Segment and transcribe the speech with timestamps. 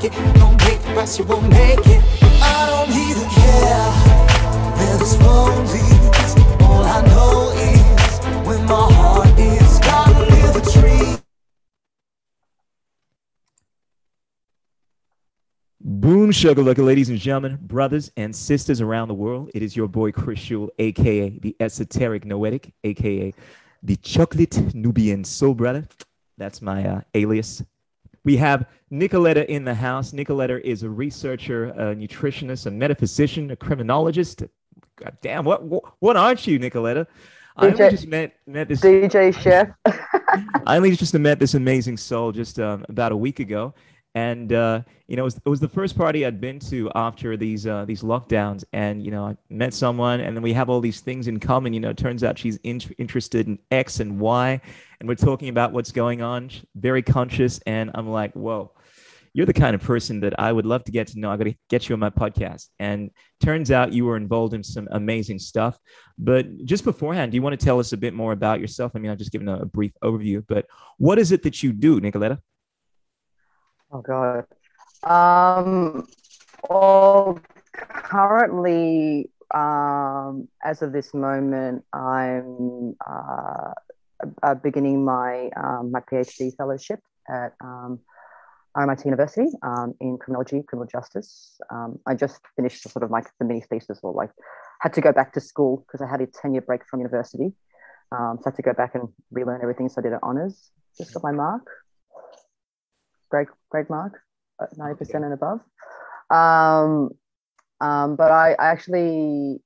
[0.00, 0.34] break it.
[0.34, 0.58] Don't
[0.94, 2.02] the you won't make it.
[2.22, 2.90] I don't
[3.30, 3.90] care
[4.76, 5.16] where this
[5.72, 6.62] leads.
[6.62, 9.78] All I know is when my heart is,
[10.72, 11.16] tree.
[15.80, 16.30] Boom
[16.82, 19.50] ladies and gentlemen, brothers and sisters around the world.
[19.54, 23.32] It is your boy Krishool, aka the Esoteric Noetic, aka
[23.82, 25.88] the Chocolate Nubian Soul Brother.
[26.38, 27.62] That's my uh, alias.
[28.24, 30.12] We have Nicoletta in the house.
[30.12, 34.42] Nicoletta is a researcher, a nutritionist, a metaphysician, a criminologist.
[34.96, 35.62] God damn, what
[36.00, 37.06] what, aren't you, Nicoletta?
[37.56, 38.80] I only DJ just met met this.
[38.80, 39.68] DJ Chef.
[40.66, 43.74] I only just met this amazing soul just um, about a week ago,
[44.14, 47.36] and uh, you know it was, it was the first party I'd been to after
[47.36, 50.80] these uh, these lockdowns, and you know I met someone, and then we have all
[50.80, 51.72] these things in common.
[51.72, 54.60] You know, turns out she's in- interested in X and Y,
[54.98, 56.50] and we're talking about what's going on.
[56.74, 58.72] Very conscious, and I'm like, whoa.
[59.32, 61.30] You're the kind of person that I would love to get to know.
[61.30, 62.66] I got to get you on my podcast.
[62.80, 65.78] And turns out you were involved in some amazing stuff.
[66.18, 68.90] But just beforehand, do you want to tell us a bit more about yourself?
[68.92, 70.66] I mean, I've just given a, a brief overview, but
[70.98, 72.40] what is it that you do, Nicoletta?
[73.92, 74.44] Oh God.
[75.02, 76.06] Um,
[76.68, 77.40] well,
[77.72, 83.72] currently, um, as of this moment, I'm uh,
[84.42, 87.98] uh, beginning my um, my PhD fellowship at um,
[88.76, 91.58] RMIT University um, in criminology, criminal justice.
[91.70, 94.30] Um, I just finished sort of like the mini thesis, or like
[94.80, 97.52] had to go back to school because I had a ten year break from university.
[98.12, 99.88] Um, so I had to go back and relearn everything.
[99.88, 100.70] So I did it honors.
[100.96, 101.66] Just got my mark.
[103.30, 104.20] Great, great mark,
[104.60, 105.60] uh, ninety percent and above.
[106.30, 107.10] Um,
[107.80, 109.60] um, but I, I actually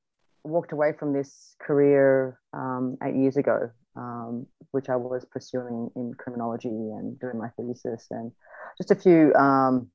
[0.45, 6.15] walked away from this career um, eight years ago, um, which I was pursuing in
[6.15, 8.31] criminology and doing my thesis, and
[8.79, 9.89] just a few um,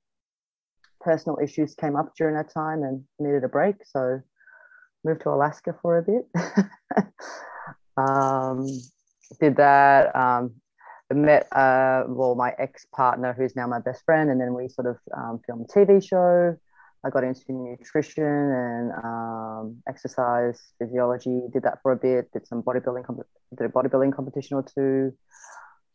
[1.01, 3.75] personal issues came up during that time and needed a break.
[3.85, 4.21] So
[5.03, 6.27] moved to Alaska for a bit.
[7.97, 8.67] um,
[9.39, 10.15] did that.
[11.11, 14.87] Met uh, well my ex partner, who's now my best friend, and then we sort
[14.87, 16.55] of um, filmed a TV show.
[17.03, 21.43] I got into nutrition and um, exercise physiology.
[21.51, 22.31] Did that for a bit.
[22.31, 23.05] Did some bodybuilding.
[23.57, 25.13] Did a bodybuilding competition or two.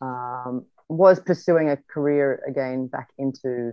[0.01, 3.73] Um, was pursuing a career again back into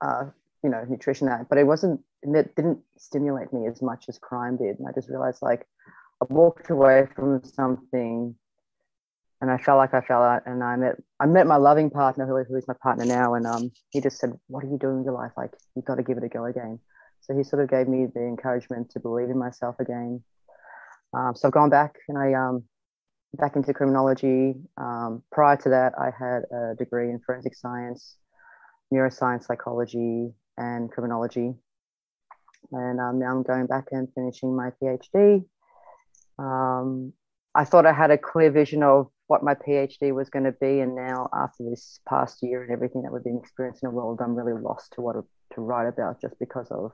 [0.00, 0.24] uh,
[0.62, 2.00] you know nutrition, but it wasn't.
[2.22, 5.66] It didn't stimulate me as much as crime did, and I just realized like
[6.22, 8.36] I walked away from something
[9.42, 10.42] and I felt like I fell out.
[10.46, 13.44] And I met I met my loving partner, who, who is my partner now, and
[13.44, 15.32] um, he just said, "What are you doing in your life?
[15.36, 16.78] Like you've got to give it a go again."
[17.20, 20.22] So he sort of gave me the encouragement to believe in myself again.
[21.12, 22.64] Um, so I've gone back and I um,
[23.34, 24.54] back into criminology.
[24.76, 28.16] Um, prior to that, I had a degree in forensic science,
[28.94, 31.52] neuroscience, psychology, and criminology.
[32.70, 35.44] And um, now I'm going back and finishing my PhD.
[36.38, 37.12] Um,
[37.54, 40.80] I thought I had a clear vision of what my PhD was going to be,
[40.80, 44.20] and now after this past year and everything that we've been experiencing in the world,
[44.20, 45.16] I'm really lost to what
[45.54, 46.92] to write about, just because of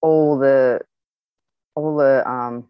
[0.00, 0.80] all the
[1.74, 2.68] all the um,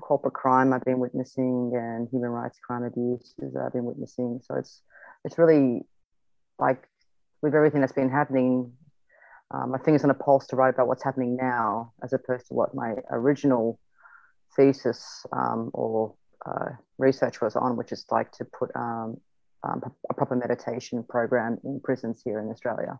[0.00, 4.40] corporate crime I've been witnessing and human rights crime abuses I've been witnessing.
[4.44, 4.82] So it's
[5.24, 5.82] it's really
[6.58, 6.88] like
[7.42, 8.72] with everything that's been happening,
[9.52, 12.54] um, my finger's on a pulse to write about what's happening now, as opposed to
[12.54, 13.78] what my original
[14.56, 16.14] thesis um, or
[16.46, 19.20] uh, research was on, which is like to put um,
[19.64, 22.98] um, a proper meditation program in prisons here in Australia.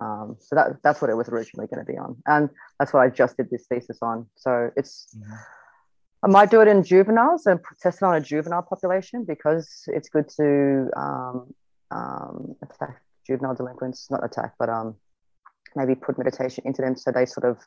[0.00, 3.00] Um, so that that's what it was originally going to be on, and that's what
[3.00, 4.26] I just did this thesis on.
[4.36, 5.34] So it's Mm-hmm.
[6.22, 10.08] I might do it in juveniles and test it on a juvenile population because it's
[10.08, 11.54] good to um,
[11.90, 14.96] um, attack juvenile delinquents, not attack, but um,
[15.76, 17.58] maybe put meditation into them so they sort of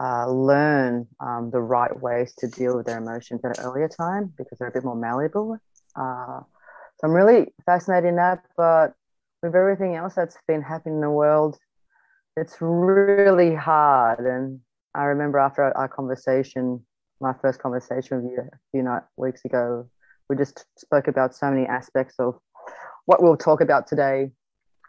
[0.00, 4.32] uh, learn um, the right ways to deal with their emotions at an earlier time
[4.36, 5.58] because they're a bit more malleable.
[5.94, 6.40] Uh,
[6.98, 8.44] so I'm really fascinated in that.
[8.56, 8.94] But
[9.42, 11.58] with everything else that's been happening in the world,
[12.36, 14.20] it's really hard.
[14.20, 14.60] And
[14.94, 16.84] I remember after our conversation,
[17.20, 19.88] my first conversation with you a few night, weeks ago,
[20.28, 22.38] we just spoke about so many aspects of
[23.06, 24.30] what we'll talk about today,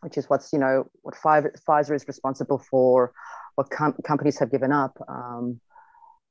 [0.07, 3.11] which is what's, you know, what Pfizer is responsible for,
[3.55, 4.97] what com- companies have given up.
[5.09, 5.59] Um,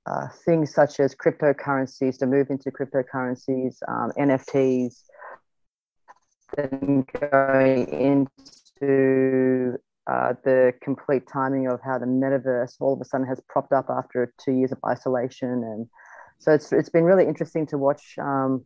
[0.06, 5.02] uh, things such as cryptocurrencies, to move into cryptocurrencies, um, NFTs,
[6.56, 9.76] then going into
[10.11, 13.87] uh, the complete timing of how the metaverse all of a sudden has propped up
[13.90, 15.87] after two years of isolation, and
[16.38, 18.64] so it's it's been really interesting to watch um,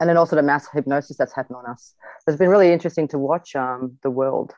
[0.00, 1.94] and then also the mass hypnosis that's happened on us.
[2.26, 4.52] It's been really interesting to watch um, the world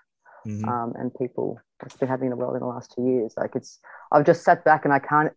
[0.47, 0.69] Mhm.
[0.69, 3.35] um, and people what's been happening in the world in the last two years.
[3.37, 3.81] Like it's,
[4.13, 5.33] I've just sat back and I can't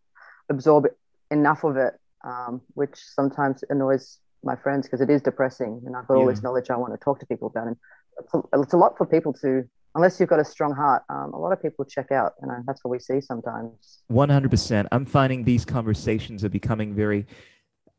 [0.50, 0.86] absorb
[1.32, 6.08] enough of it, um, which sometimes annoys my friends because it is depressing, and I've
[6.08, 7.78] got all this knowledge I want to talk to people about, and
[8.20, 9.68] it's a, it's a lot for people to.
[9.94, 12.84] Unless you've got a strong heart, um, a lot of people check out, and that's
[12.84, 14.00] what we see sometimes.
[14.10, 14.88] 100%.
[14.92, 17.28] I'm finding these conversations are becoming very,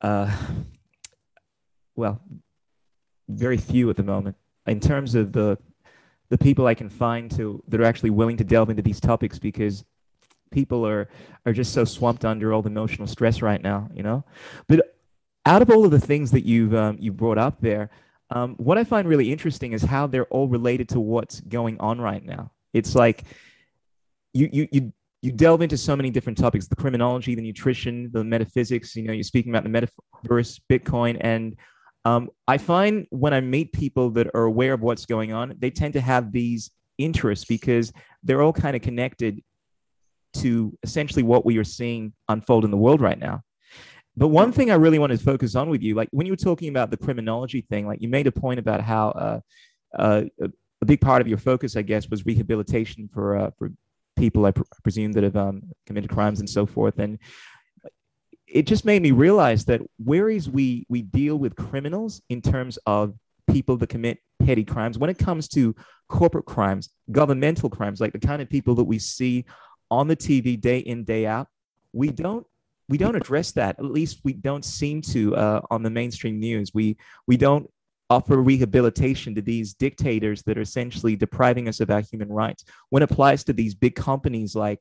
[0.01, 0.35] uh,
[1.97, 2.21] well,
[3.29, 4.37] very few at the moment
[4.67, 5.59] in terms of the
[6.29, 9.39] the people I can find to that are actually willing to delve into these topics
[9.39, 9.85] because
[10.51, 11.09] people are
[11.45, 14.25] are just so swamped under all the emotional stress right now, you know.
[14.67, 14.97] But
[15.45, 17.91] out of all of the things that you've um, you brought up there,
[18.31, 22.01] um, what I find really interesting is how they're all related to what's going on
[22.01, 22.51] right now.
[22.73, 23.25] It's like
[24.33, 28.25] you you you you delve into so many different topics: the criminology, the nutrition, the
[28.25, 28.97] metaphysics.
[28.97, 29.87] You know, you're speaking about the
[30.27, 31.57] metaverse, Bitcoin, and
[32.05, 35.71] um, I find when I meet people that are aware of what's going on, they
[35.71, 39.43] tend to have these interests because they're all kind of connected
[40.35, 43.43] to essentially what we are seeing unfold in the world right now.
[44.17, 46.37] But one thing I really wanted to focus on with you, like when you were
[46.37, 49.41] talking about the criminology thing, like you made a point about how uh,
[49.99, 50.51] uh, a,
[50.83, 53.73] a big part of your focus, I guess, was rehabilitation for uh, for
[54.17, 56.99] people I pr- presume that have um, committed crimes and so forth.
[56.99, 57.19] And
[58.53, 63.15] it just made me realize that whereas we we deal with criminals in terms of
[63.51, 65.75] people that commit petty crimes, when it comes to
[66.09, 69.45] corporate crimes, governmental crimes, like the kind of people that we see
[69.91, 71.49] on the TV day in day out,
[71.93, 72.47] we don't
[72.89, 73.79] we don't address that.
[73.79, 76.73] At least we don't seem to uh, on the mainstream news.
[76.75, 77.69] We we don't
[78.11, 82.65] offer rehabilitation to these dictators that are essentially depriving us of our human rights.
[82.91, 84.81] When it applies to these big companies like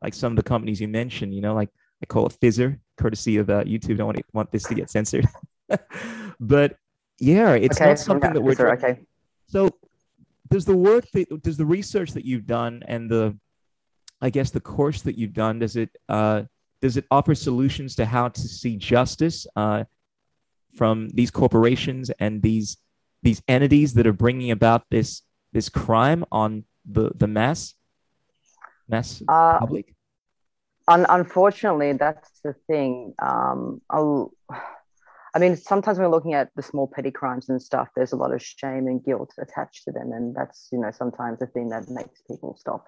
[0.00, 1.68] like some of the companies you mentioned, you know, like
[2.02, 3.96] I call it Fizzer, courtesy of uh, YouTube.
[3.98, 5.26] Don't want, to, want this to get censored.
[6.40, 6.76] but
[7.18, 8.54] yeah, it's okay, not something that we're.
[8.54, 8.72] doing.
[8.72, 9.00] okay.
[9.46, 9.70] So,
[10.48, 13.36] does the work that does the research that you've done and the,
[14.20, 16.42] I guess the course that you've done, does it uh,
[16.80, 19.84] does it offer solutions to how to see justice uh,
[20.74, 22.76] from these corporations and these
[23.22, 25.22] these entities that are bringing about this
[25.52, 27.74] this crime on the the mass
[28.88, 29.94] mass Uh, public?
[30.88, 33.14] Un- unfortunately, that's the thing.
[33.22, 33.80] Um,
[35.34, 38.16] I mean, sometimes when we're looking at the small petty crimes and stuff, there's a
[38.16, 41.68] lot of shame and guilt attached to them, and that's you know sometimes the thing
[41.70, 42.84] that makes people stop.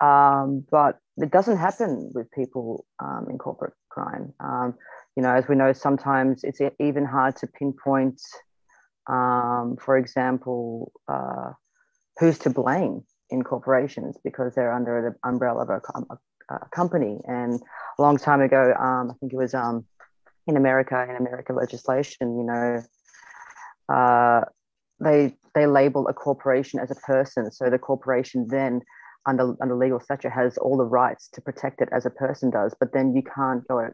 [0.00, 4.34] Um, but it doesn't happen with people um, in corporate crime.
[4.40, 4.74] Um,
[5.16, 8.20] you know, as we know, sometimes it's even hard to pinpoint.
[9.08, 11.52] Um, for example, uh,
[12.18, 15.80] who's to blame in corporations because they're under the umbrella of a,
[16.54, 17.18] a company.
[17.26, 17.60] And
[17.98, 19.84] a long time ago, um, I think it was um,
[20.46, 22.82] in America, in America legislation, you know,
[23.94, 24.44] uh,
[25.00, 27.50] they they label a corporation as a person.
[27.50, 28.82] So the corporation then,
[29.26, 32.74] under under legal statute, has all the rights to protect it as a person does.
[32.78, 33.88] But then you can't go.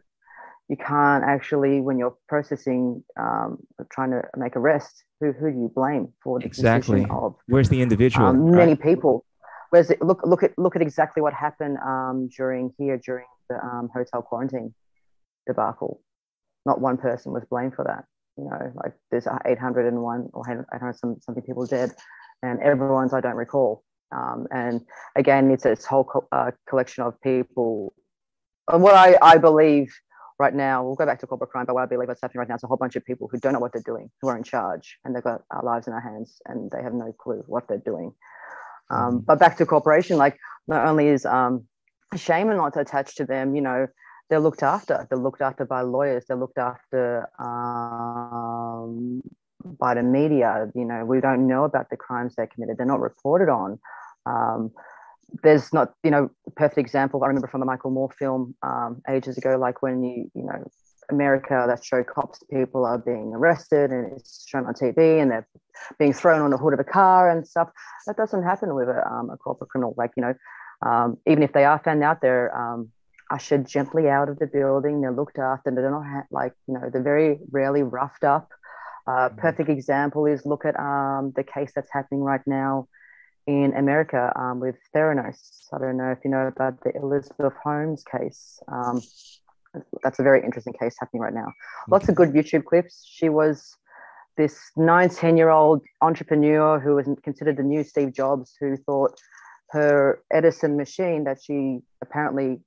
[0.69, 3.57] You can't actually, when you're processing, um,
[3.91, 7.05] trying to make arrest, who, who do you blame for the Exactly.
[7.09, 8.27] of Where's the individual?
[8.27, 8.57] um, right?
[8.65, 9.25] many people.
[9.69, 13.55] Whereas it- look look at look at exactly what happened um, during here during the
[13.63, 14.73] um, hotel quarantine
[15.47, 16.01] debacle.
[16.65, 18.05] Not one person was blamed for that.
[18.37, 21.91] You know, like there's 801 or 800 some, something people dead,
[22.41, 23.83] and everyone's I don't recall.
[24.15, 24.81] Um, and
[25.15, 27.93] again, it's this whole co- uh, collection of people.
[28.71, 29.93] And what I, I believe
[30.39, 32.49] right now, we'll go back to corporate crime, but what I believe what's happening right
[32.49, 34.37] now is a whole bunch of people who don't know what they're doing, who are
[34.37, 37.43] in charge, and they've got our lives in their hands, and they have no clue
[37.47, 38.13] what they're doing.
[38.89, 39.25] Um, Mhm.
[39.25, 40.37] but back to corporation, like
[40.67, 41.67] not only is um,
[42.15, 43.87] shame and not attached to them, you know,
[44.29, 45.05] they're looked after.
[45.09, 46.25] They're looked after by lawyers.
[46.25, 49.21] They're looked after um,
[49.63, 50.71] by the media.
[50.73, 52.77] You know, we don't know about the crimes they committed.
[52.77, 53.79] They're not reported on.
[54.25, 54.71] Um,
[55.41, 57.23] there's not, you know, perfect example.
[57.23, 60.63] I remember from the Michael Moore film um, ages ago, like when you, you know,
[61.09, 65.47] America that show cops people are being arrested and it's shown on TV and they're
[65.99, 67.69] being thrown on the hood of a car and stuff.
[68.07, 69.95] That doesn't happen with a, um, a corporate criminal.
[69.97, 70.33] Like, you know,
[70.85, 72.89] um, even if they are found out, they're um,
[73.31, 75.01] ushered gently out of the building.
[75.01, 75.71] They're looked after.
[75.71, 78.49] They're not ha- like, you know, they're very rarely roughed up.
[79.05, 79.37] Uh, Mhm.
[79.37, 82.87] perfect example is look at um, the case that's happening right now
[83.47, 85.67] in America um, with Theranos.
[85.73, 88.59] I don't know if you know about the Elizabeth Holmes case.
[88.71, 89.01] Um,
[90.03, 91.51] that's a very interesting case happening right now.
[91.89, 93.03] Lots of good YouTube clips.
[93.05, 93.75] She was
[94.37, 99.19] this 19 year old entrepreneur who was considered the new Steve Jobs, who thought
[99.71, 102.61] her Edison machine that she apparently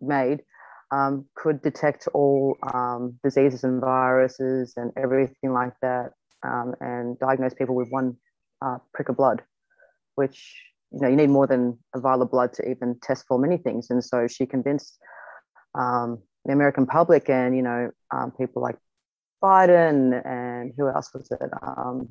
[0.00, 0.42] made
[0.90, 6.12] um, could detect all um, diseases and viruses and everything like that,
[6.42, 8.16] um, and diagnose people with one
[8.60, 9.42] uh, prick of blood,
[10.14, 13.38] which you know you need more than a vial of blood to even test for
[13.38, 13.90] many things.
[13.90, 14.98] And so she convinced
[15.74, 18.76] um, the American public and you know um, people like
[19.42, 21.50] Biden and who else was it?
[21.62, 22.08] Um,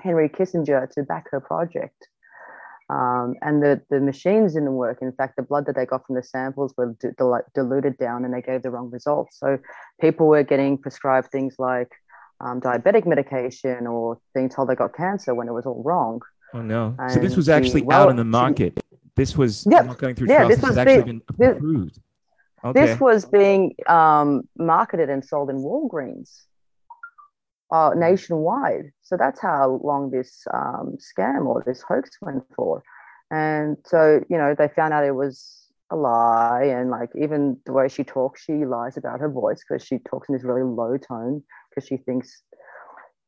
[0.00, 2.08] Henry Kissinger to back her project.
[2.88, 4.98] Um, and the, the machines didn't work.
[5.02, 6.96] In fact, the blood that they got from the samples were
[7.54, 9.40] diluted down and they gave the wrong results.
[9.40, 9.58] So
[10.00, 11.90] people were getting prescribed things like
[12.40, 16.20] um, diabetic medication or being told they got cancer when it was all wrong.
[16.54, 16.94] Oh, no.
[16.98, 18.82] And so this was actually the, well, out in the market.
[19.16, 20.46] This was yeah, not going through yeah.
[20.46, 21.94] This, this was actually being, been approved.
[21.94, 22.02] This,
[22.64, 22.86] okay.
[22.86, 26.46] this was being um, marketed and sold in Walgreens
[27.70, 28.92] uh, nationwide.
[29.02, 32.82] So that's how long this um, scam or this hoax went for.
[33.30, 36.64] And so, you know, they found out it was a lie.
[36.64, 40.28] And like, even the way she talks, she lies about her voice because she talks
[40.28, 42.42] in this really low tone because she thinks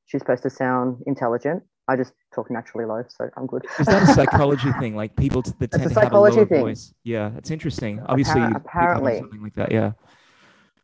[0.06, 1.62] she's supposed to sound intelligent.
[1.88, 3.66] I just talk naturally low, so I'm good.
[3.80, 4.94] Is that a psychology thing?
[4.94, 6.60] Like people that tend to have a lower thing.
[6.60, 6.92] voice?
[7.02, 8.00] Yeah, it's interesting.
[8.06, 9.72] Obviously, apparently, something like that.
[9.72, 9.92] Yeah.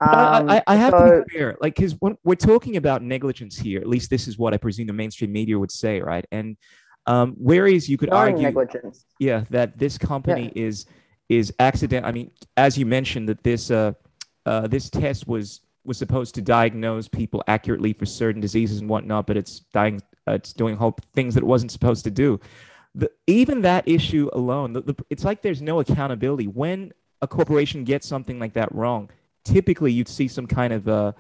[0.00, 3.80] Um, I, I, have so, to be fair, like, because we're talking about negligence here,
[3.80, 6.26] at least this is what I presume the mainstream media would say, right?
[6.32, 6.56] And
[7.06, 9.04] um, whereas you could argue, negligence.
[9.18, 10.64] yeah, that this company yeah.
[10.66, 10.87] is
[11.28, 12.06] is accident.
[12.06, 13.92] I mean, as you mentioned, that this uh,
[14.46, 19.26] uh, this test was was supposed to diagnose people accurately for certain diseases and whatnot,
[19.26, 22.40] but it's dying, uh, it's doing whole things that it wasn't supposed to do.
[22.95, 27.85] The, even that issue alone, the, the, it's like there's no accountability when a corporation
[27.85, 29.11] gets something like that wrong
[29.45, 31.12] typically you'd see some kind of uh,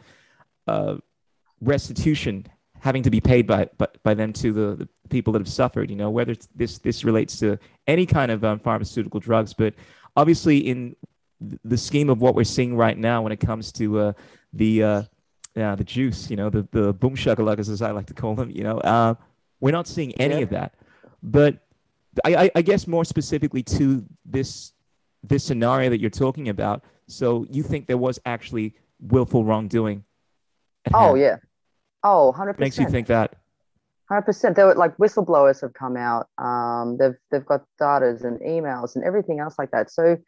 [0.66, 0.96] uh,
[1.60, 2.46] restitution
[2.80, 5.88] having to be paid by, by, by them to the, the people that have suffered,
[5.88, 9.54] you know, whether this, this relates to any kind of um, pharmaceutical drugs.
[9.54, 9.74] But
[10.16, 10.96] obviously, in
[11.40, 14.12] the scheme of what we're seeing right now when it comes to uh,
[14.52, 15.02] the, uh,
[15.54, 18.50] yeah, the juice, you know, the, the boom shakalakas, as I like to call them,
[18.50, 19.14] you know, uh,
[19.60, 20.40] we're not seeing any yeah.
[20.40, 20.74] of that.
[21.22, 21.58] But
[22.24, 24.72] I, I, I guess more specifically to this,
[25.22, 30.04] this scenario that you're talking about, so you think there was actually willful wrongdoing?
[30.92, 31.20] Oh hand.
[31.20, 31.36] yeah.
[32.02, 32.60] Oh, 100 percent.
[32.60, 33.36] Makes you think that.
[34.08, 34.56] Hundred percent.
[34.56, 36.28] There were like whistleblowers have come out.
[36.36, 39.90] Um, they've they've got datas and emails and everything else like that.
[39.90, 40.18] So,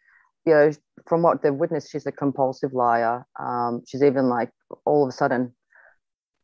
[0.46, 0.70] you know,
[1.06, 3.26] from what they've witnessed, she's a compulsive liar.
[3.38, 4.50] Um, she's even like
[4.84, 5.54] all of a sudden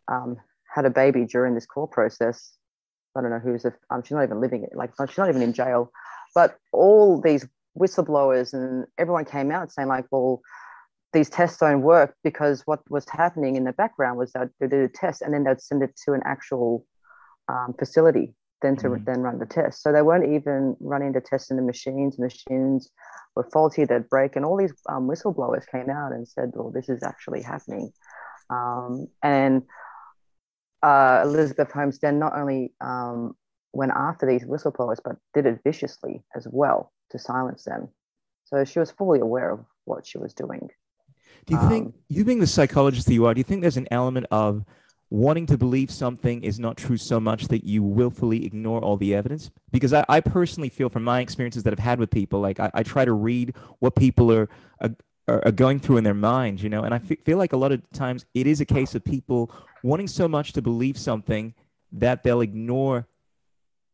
[0.09, 0.37] um,
[0.69, 2.57] had a baby during this court process.
[3.17, 3.65] I don't know who's.
[3.65, 4.71] A, um, she's not even living it.
[4.75, 5.93] Like she's not even in jail.
[6.35, 7.47] But all these
[7.79, 10.43] whistleblowers and everyone came out saying like, well,
[11.13, 14.81] these tests don't work because what was happening in the background was that they did
[14.81, 16.85] a test and then they'd send it to an actual
[17.49, 19.05] um, facility then to mm-hmm.
[19.05, 19.83] then run the test.
[19.83, 22.19] So they weren't even running the tests in the machines.
[22.19, 22.91] Machines
[23.35, 26.89] were faulty, they'd break, and all these um, whistleblowers came out and said, "Well, this
[26.89, 27.93] is actually happening."
[28.51, 29.63] Um, and
[30.83, 33.35] uh, Elizabeth Holmes then not only um,
[33.73, 37.89] went after these whistleblowers, but did it viciously as well to silence them.
[38.45, 40.69] So she was fully aware of what she was doing.
[41.47, 43.77] Do you um, think, you being the psychologist that you are, do you think there's
[43.77, 44.65] an element of
[45.13, 49.15] wanting to believe something is not true so much that you willfully ignore all the
[49.15, 49.51] evidence?
[49.71, 52.71] Because I, I personally feel from my experiences that I've had with people, like I,
[52.73, 54.49] I try to read what people are,
[54.81, 54.97] are,
[55.29, 57.73] are going through in their minds, you know, and I f- feel like a lot
[57.73, 61.53] of times it is a case of people wanting so much to believe something
[61.93, 63.07] that they'll ignore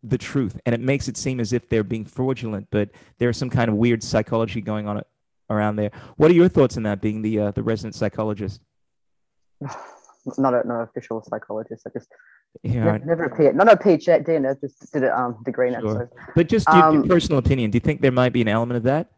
[0.04, 3.50] the truth and it makes it seem as if they're being fraudulent but there's some
[3.50, 5.02] kind of weird psychology going on
[5.50, 8.60] around there what are your thoughts on that being the uh, the resident psychologist
[10.36, 12.08] not a not official psychologist i just
[12.62, 16.02] yeah, never, never appeared not a phd no just did a um, degree in sure.
[16.02, 16.32] it so.
[16.34, 18.76] but just your, um, your personal opinion do you think there might be an element
[18.76, 19.10] of that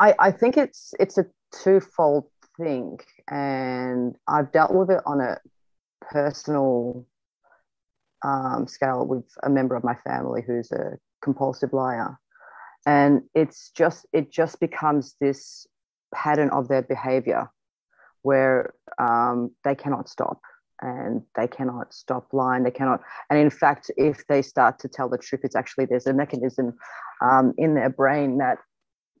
[0.00, 2.26] i i think it's it's a twofold
[2.58, 2.98] thing
[3.30, 5.38] and i've dealt with it on a
[6.00, 7.06] personal
[8.24, 12.18] um, scale with a member of my family who's a compulsive liar
[12.86, 15.66] and it's just it just becomes this
[16.14, 17.48] pattern of their behavior
[18.22, 20.40] where um, they cannot stop
[20.82, 22.64] and they cannot stop lying.
[22.64, 23.00] They cannot
[23.30, 26.74] and in fact if they start to tell the truth it's actually there's a mechanism
[27.22, 28.58] um, in their brain that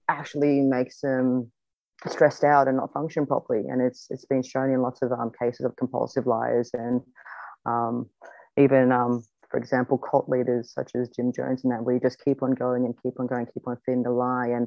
[0.08, 1.50] actually makes them
[2.08, 3.64] stressed out and not function properly.
[3.68, 7.00] And it's it's been shown in lots of um, cases of compulsive liars and
[7.64, 8.08] um,
[8.58, 12.42] even um, for example cult leaders such as jim jones and that we just keep
[12.42, 14.48] on going and keep on going keep on feeding the lie.
[14.48, 14.66] And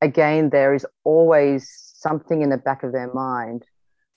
[0.00, 3.64] again there is always something in the back of their mind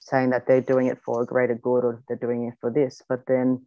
[0.06, 3.02] saying that they're doing it for a greater good or they're doing it for this
[3.10, 3.66] but then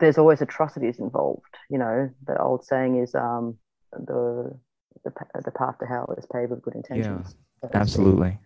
[0.00, 2.10] there's always atrocities involved you know?
[2.26, 3.56] The old saying is um,
[3.92, 4.58] the,
[5.04, 5.12] the
[5.44, 7.34] the path to hell is paved with good intentions.
[7.34, 7.34] Yeah
[7.74, 8.38] absolutely.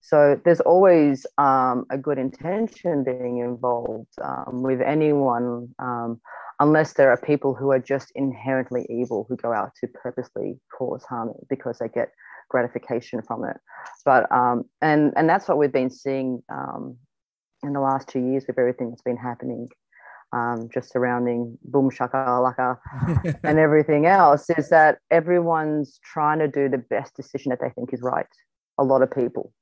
[0.00, 6.20] So there's always um, a good intention being involved um, with anyone, um,
[6.60, 11.04] unless there are people who are just inherently evil who go out to purposely cause
[11.04, 12.12] harm because they get
[12.48, 13.56] gratification from it.
[14.04, 16.96] But um, and and that's what we've been seeing um,
[17.62, 19.68] in the last two years with everything that's been happening.
[20.32, 22.78] Um, just surrounding boom shaka laka
[23.44, 27.92] and everything else is that everyone's trying to do the best decision that they think
[27.92, 28.26] is right.
[28.78, 29.52] A lot of people,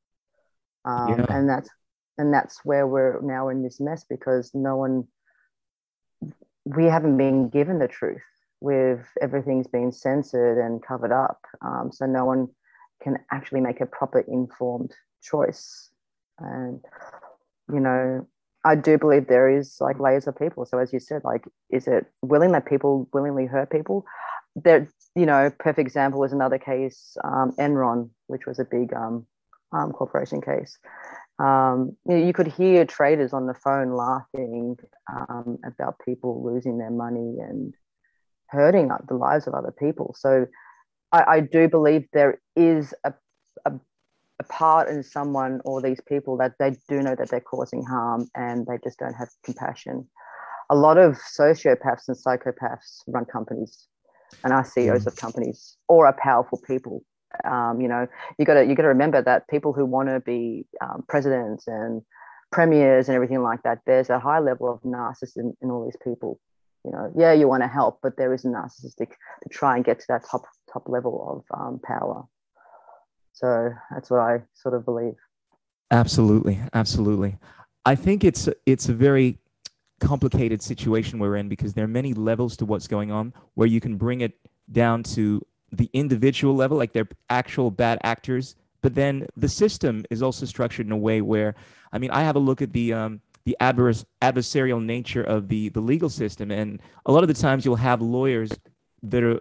[0.84, 1.26] um, yeah.
[1.28, 1.68] and that's
[2.18, 5.06] and that's where we're now in this mess because no one
[6.64, 8.22] we haven't been given the truth
[8.60, 12.48] with everything's been censored and covered up um, so no one
[13.04, 14.92] can actually make a proper informed
[15.22, 15.90] choice
[16.38, 16.80] and
[17.72, 18.26] you know
[18.64, 21.86] i do believe there is like layers of people so as you said like is
[21.86, 24.04] it willing that people willingly hurt people
[24.56, 29.26] there you know perfect example was another case um, enron which was a big um,
[29.74, 30.78] um, corporation case.
[31.38, 34.76] Um, you, know, you, could hear traders on the phone laughing
[35.12, 37.74] um, about people losing their money and
[38.48, 40.14] hurting the lives of other people.
[40.16, 40.46] So
[41.14, 43.12] I, I do believe there is a,
[43.66, 43.72] a,
[44.40, 48.28] a, part in someone or these people that they do know that they're causing harm
[48.34, 50.06] and they just don't have compassion.
[50.70, 53.86] A lot of sociopaths and psychopaths run companies
[54.42, 57.02] and are CEOs of companies or are powerful people
[57.44, 58.06] um, you know,
[58.38, 61.66] you got to you got to remember that people who want to be um, presidents
[61.66, 62.02] and
[62.52, 65.96] premiers and everything like that, there's a high level of narcissism in, in all these
[66.04, 66.38] people.
[66.84, 69.12] You know, yeah, you want to help, but there is a narcissistic
[69.42, 72.24] to try and get to that top top level of um, power.
[73.32, 75.14] So that's what I sort of believe.
[75.90, 77.38] Absolutely, absolutely.
[77.86, 79.38] I think it's it's a very
[80.00, 83.80] complicated situation we're in because there are many levels to what's going on where you
[83.80, 84.34] can bring it
[84.72, 85.40] down to
[85.72, 90.86] the individual level, like they're actual bad actors, but then the system is also structured
[90.86, 91.54] in a way where,
[91.92, 95.80] I mean, I have a look at the um, the adversarial nature of the the
[95.80, 98.50] legal system, and a lot of the times you'll have lawyers
[99.02, 99.40] that are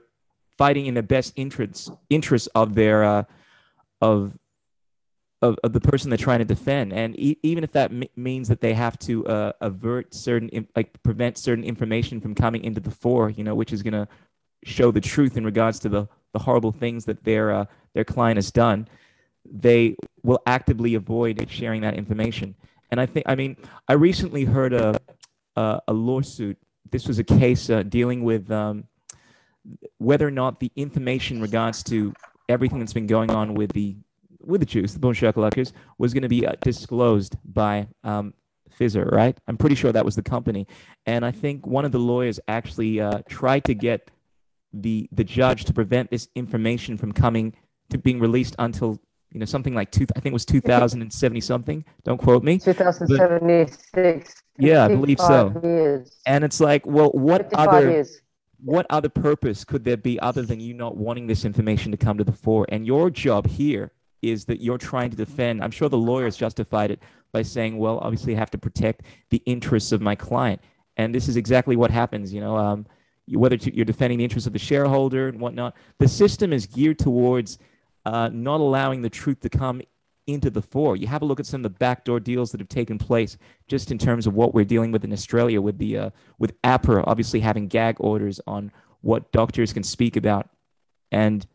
[0.58, 3.24] fighting in the best interests interests of their uh,
[4.02, 4.38] of,
[5.42, 8.48] of of the person they're trying to defend, and e- even if that m- means
[8.50, 12.92] that they have to uh, avert certain like prevent certain information from coming into the
[12.92, 14.08] fore, you know, which is going to
[14.66, 18.38] show the truth in regards to the the horrible things that their uh, their client
[18.38, 18.88] has done,
[19.46, 22.56] they will actively avoid sharing that information.
[22.93, 24.99] And I think, I mean, I recently heard a
[25.56, 26.60] a, a lawsuit.
[26.91, 28.84] This was a case uh, dealing with um,
[29.97, 32.13] whether or not the information in regards to
[32.49, 33.95] everything that's been going on with the
[34.41, 38.36] with the Jews, the Boom Shakalakas, was going to be uh, disclosed by um,
[38.77, 39.36] Pfizer, right?
[39.47, 40.67] I'm pretty sure that was the company.
[41.08, 44.12] And I think one of the lawyers actually uh, tried to get
[44.71, 47.56] the the judge to prevent this information from coming
[47.89, 48.99] to being released until
[49.34, 54.43] you know something like two I think it was 2070 something don't quote me 2076
[54.58, 56.17] yeah I believe so years.
[56.26, 58.22] and it's like well what other years.
[58.63, 62.17] what other purpose could there be other than you not wanting this information to come
[62.17, 63.91] to the fore and your job here
[64.22, 68.00] is that you're trying to defend I'm sure the lawyers justified it by saying well
[68.00, 70.62] obviously I have to protect the interests of my client
[70.98, 72.86] and this is exactly what happens you know um,
[73.30, 75.76] whether you're defending the interests of the shareholder and whatnot.
[76.00, 77.58] The system is geared towards
[78.06, 79.82] uh, not allowing the truth to come
[80.28, 80.96] into the fore.
[80.96, 83.38] You have a look at some of the backdoor deals that have taken place,
[83.68, 87.04] just in terms of what we're dealing with in Australia, with the uh, with AHPRA
[87.08, 90.50] obviously having gag orders on what doctors can speak about,
[91.12, 91.46] and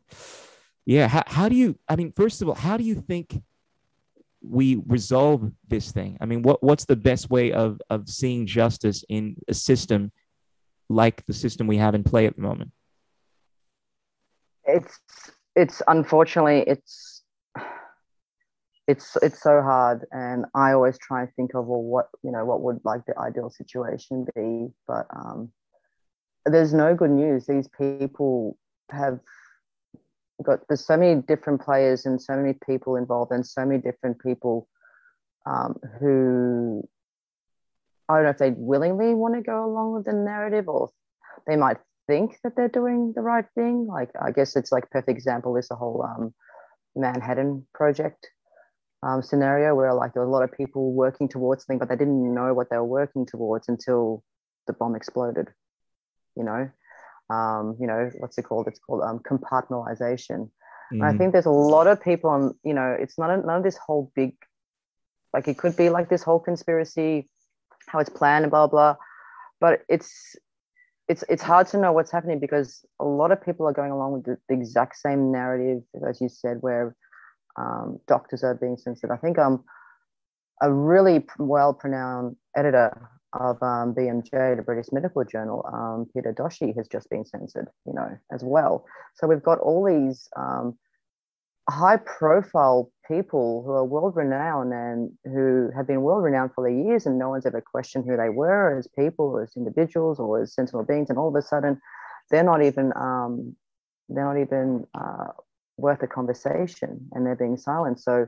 [0.85, 1.79] yeah, how, how do you?
[1.89, 3.43] I mean, first of all, how do you think
[4.41, 6.17] we resolve this thing?
[6.21, 10.13] I mean, what what's the best way of of seeing justice in a system
[10.89, 12.71] like the system we have in play at the moment?
[14.65, 14.99] It's
[15.59, 17.23] it's unfortunately it's
[18.87, 22.45] it's it's so hard and i always try and think of well what you know
[22.45, 24.69] what would like the ideal situation be?
[24.87, 25.53] But um
[26.53, 27.47] there's no good news.
[27.47, 28.57] These people
[28.91, 29.21] have
[30.43, 34.21] got there's so many different players and so many people involved and so many different
[34.21, 34.69] people
[35.47, 36.89] um, who
[38.09, 40.91] I don't know if they willingly want to go along with the narrative or
[41.47, 43.87] they might think that they're doing the right thing.
[43.87, 46.35] Like, I guess it's like perfect example is the whole um,
[46.97, 48.27] Manhattan Project
[49.03, 51.97] um, scenario where like there were a lot of people working towards something, but they
[51.97, 54.25] didn't know what they were working towards until
[54.67, 55.49] the bomb exploded.
[56.35, 56.71] You know,
[57.31, 58.67] um, you know what's it called?
[58.67, 60.51] It's called um, compartmentalization.
[60.93, 61.03] Mm.
[61.03, 62.55] I think there's a lot of people on.
[62.65, 64.35] You know, it's not a, none of this whole big.
[65.33, 67.29] Like it could be like this whole conspiracy
[67.87, 68.97] how it's planned and blah blah.
[69.61, 70.37] But it's
[71.09, 74.13] it's it's hard to know what's happening because a lot of people are going along
[74.13, 76.95] with the, the exact same narrative as you said, where
[77.59, 79.11] um, doctors are being censored.
[79.11, 79.65] I think um,
[80.63, 86.75] a really well pronounced editor of um, BMJ, the British Medical Journal, um, Peter Doshi,
[86.77, 88.85] has just been censored, you know, as well.
[89.17, 90.79] So we've got all these um,
[91.69, 96.79] high profile people who are world renowned and who have been world renowned for their
[96.79, 100.55] years, and no one's ever questioned who they were as people, as individuals, or as
[100.55, 101.09] sentinel beings.
[101.09, 101.81] And all of a sudden,
[102.31, 103.57] they're not even um,
[104.09, 105.33] they're not even uh,
[105.77, 108.05] worth a conversation, and they're being silenced.
[108.05, 108.27] So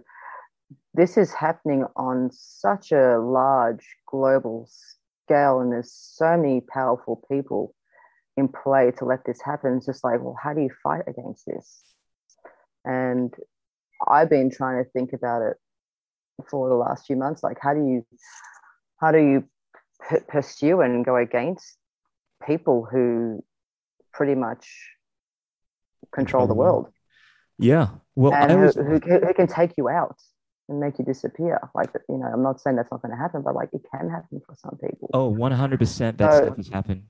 [0.94, 4.68] this is happening on such a large global
[5.26, 7.74] scale, and there's so many powerful people
[8.36, 9.76] in play to let this happen.
[9.76, 11.82] It's just like, well, how do you fight against this?
[12.84, 13.34] And
[14.08, 15.56] I've been trying to think about it
[16.48, 17.42] for the last few months.
[17.42, 18.06] Like, how do you,
[19.00, 19.44] how do you
[20.08, 21.76] p- pursue and go against
[22.46, 23.44] people who
[24.12, 24.66] pretty much
[26.12, 26.88] control the world?
[27.58, 27.88] Yeah.
[28.16, 30.16] Well, and I who, who, who can take you out
[30.68, 31.60] and make you disappear.
[31.74, 34.08] Like, you know, I'm not saying that's not going to happen, but like it can
[34.08, 35.10] happen for some people.
[35.12, 37.02] oh, 100% that So- stuff has happened.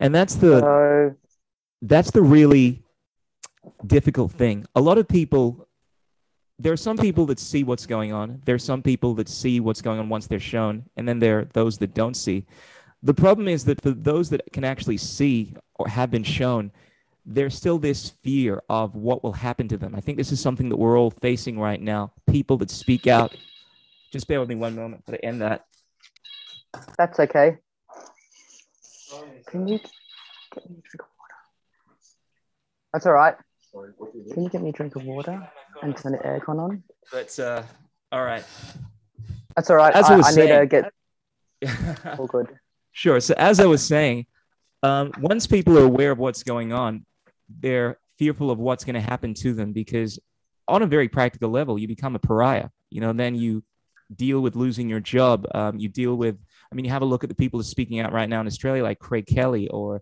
[0.00, 1.14] And that's the, So,
[1.82, 2.84] that's the really
[3.86, 4.66] difficult thing.
[4.74, 5.66] A lot of people,
[6.58, 8.42] there are some people that see what's going on.
[8.44, 11.40] There are some people that see what's going on once they're shown, and then there
[11.40, 12.46] are those that don't see.
[13.02, 16.72] The problem is that for those that can actually see or have been shown,
[17.24, 19.94] there's still this fear of what will happen to them.
[19.94, 22.12] I think this is something that we're all facing right now.
[22.28, 23.36] People that speak out.
[24.10, 25.66] Just bear with me one moment to end that.
[26.96, 27.58] that's okay.
[29.46, 29.80] Can you?
[32.92, 33.36] That's all right.
[33.72, 35.48] Can you get me a drink of water
[35.82, 36.82] and turn the aircon on?
[37.12, 37.62] But uh,
[38.12, 38.44] all right.
[39.56, 39.94] That's all right.
[39.94, 40.92] As I, I was I need to saying- get
[42.18, 42.48] all good.
[42.92, 43.20] Sure.
[43.20, 44.26] So as I was saying,
[44.82, 47.04] um, once people are aware of what's going on,
[47.60, 50.18] they're fearful of what's going to happen to them because,
[50.66, 52.68] on a very practical level, you become a pariah.
[52.90, 53.62] You know, then you
[54.14, 55.46] deal with losing your job.
[55.54, 56.36] Um, you deal with,
[56.70, 58.40] I mean, you have a look at the people who are speaking out right now
[58.40, 60.00] in Australia, like Craig Kelly or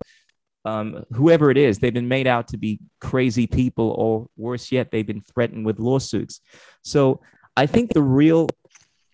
[0.66, 1.78] um, whoever it is.
[1.78, 5.78] They've been made out to be crazy people, or worse yet, they've been threatened with
[5.78, 6.40] lawsuits.
[6.82, 7.20] So
[7.56, 8.48] I think the real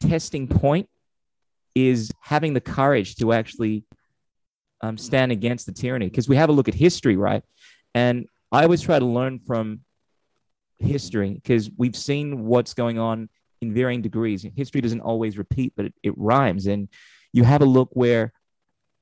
[0.00, 0.88] testing point
[1.74, 3.84] is having the courage to actually
[4.80, 6.08] um, stand against the tyranny.
[6.08, 7.42] Because we have a look at history, right?
[7.94, 9.80] And I always try to learn from
[10.78, 13.28] history because we've seen what's going on
[13.60, 14.44] in varying degrees.
[14.56, 16.66] History doesn't always repeat, but it, it rhymes.
[16.66, 16.88] And
[17.32, 18.32] you have a look where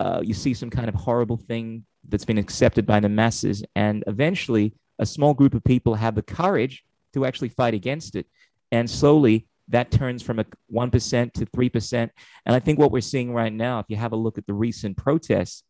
[0.01, 4.05] uh, you see some kind of horrible thing that's been accepted by the masses, and
[4.07, 6.85] eventually a small group of people have the courage
[7.15, 8.27] to actually fight against it.
[8.71, 12.11] And slowly that turns from a 1% to 3%.
[12.47, 14.53] And I think what we're seeing right now, if you have a look at the
[14.53, 15.63] recent protests,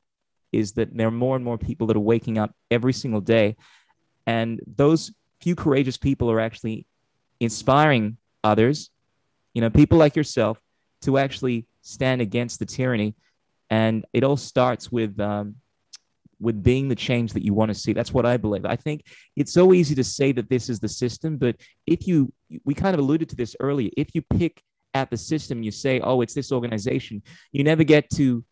[0.52, 3.56] is that there are more and more people that are waking up every single day.
[4.26, 6.86] And those few courageous people are actually
[7.40, 8.90] inspiring others,
[9.54, 10.58] you know, people like yourself,
[11.02, 13.14] to actually stand against the tyranny.
[13.68, 15.56] And it all starts with um,
[16.40, 17.92] with being the change that you want to see.
[17.92, 18.64] That's what I believe.
[18.64, 19.04] I think
[19.36, 22.32] it's so easy to say that this is the system, but if you,
[22.64, 24.62] we kind of alluded to this earlier, if you pick
[24.94, 27.22] at the system, you say, oh, it's this organization,
[27.52, 28.44] you never get to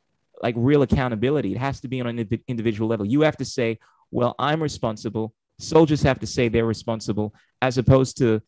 [0.42, 1.52] like real accountability.
[1.52, 3.06] It has to be on an individual level.
[3.06, 3.78] You have to say,
[4.10, 5.34] well, I'm responsible.
[5.58, 8.40] Soldiers have to say they're responsible, as opposed to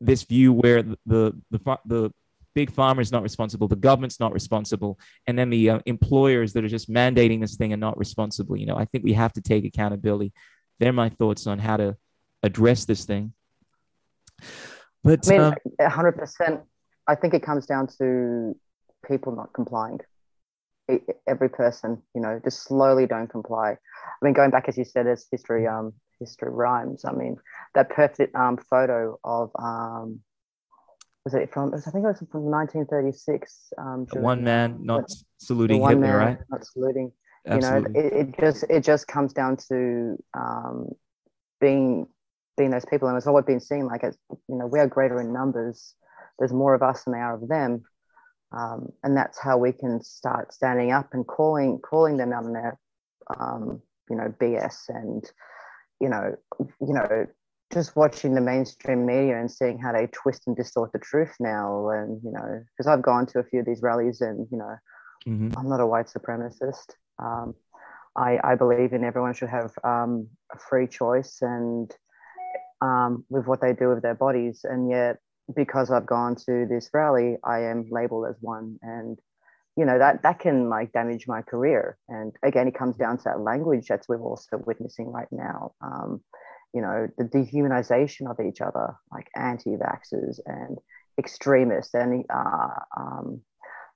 [0.00, 2.12] this view where the the the, the
[2.58, 6.64] big pharma is not responsible, the government's not responsible, and then the uh, employers that
[6.64, 8.56] are just mandating this thing are not responsible.
[8.56, 10.32] You know, I think we have to take accountability.
[10.80, 11.96] They're my thoughts on how to
[12.42, 13.32] address this thing.
[15.04, 15.54] But I mean, um,
[15.88, 16.62] hundred percent.
[17.06, 18.56] I think it comes down to
[19.06, 20.00] people not complying.
[21.28, 23.68] Every person, you know, just slowly don't comply.
[23.70, 27.04] I mean, going back as you said, as history, um, history rhymes.
[27.04, 27.36] I mean,
[27.76, 30.20] that perfect um photo of um,
[31.32, 31.74] was it from?
[31.74, 33.72] I think it was from 1936.
[33.76, 36.38] Um, one man not saluting one Hitler, man right?
[36.50, 37.12] not saluting.
[37.46, 37.94] Absolutely.
[37.94, 40.88] you know it, it just it just comes down to um,
[41.60, 42.06] being
[42.56, 44.86] being those people and it's what we've been seeing like it's you know we are
[44.88, 45.94] greater in numbers
[46.38, 47.84] there's more of us than there are of them
[48.52, 52.52] um, and that's how we can start standing up and calling calling them out on
[52.52, 52.78] their
[53.38, 55.24] um, you know bs and
[56.00, 57.26] you know you know
[57.72, 61.90] just watching the mainstream media and seeing how they twist and distort the truth now
[61.90, 64.74] and you know because i've gone to a few of these rallies and you know
[65.26, 65.56] Mhm.
[65.56, 66.94] I'm not a white supremacist.
[67.18, 67.54] Um,
[68.16, 71.94] I, I believe in everyone should have um, a free choice and
[72.80, 74.60] um, with what they do with their bodies.
[74.64, 75.18] And yet,
[75.54, 78.78] because I've gone to this rally, I am labeled as one.
[78.82, 79.18] And,
[79.76, 81.96] you know, that, that can like damage my career.
[82.08, 85.72] And again, it comes down to that language that's we're also witnessing right now.
[85.80, 86.22] Um,
[86.74, 90.78] you know, the dehumanization of each other, like anti-vaxxers and
[91.18, 91.94] extremists.
[91.94, 93.40] And uh, um,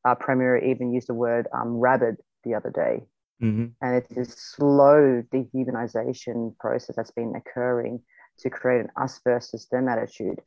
[0.04, 3.02] our premier even used the word um, rabid the other day.
[3.42, 3.66] Mm-hmm.
[3.80, 8.00] And it's this slow dehumanization process that's been occurring
[8.38, 10.40] to create an us versus them attitude.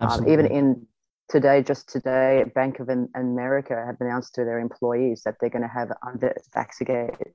[0.00, 0.86] Um, even in
[1.28, 5.68] today, just today, Bank of America have announced to their employees that they're going to
[5.68, 7.34] have under vaccinated,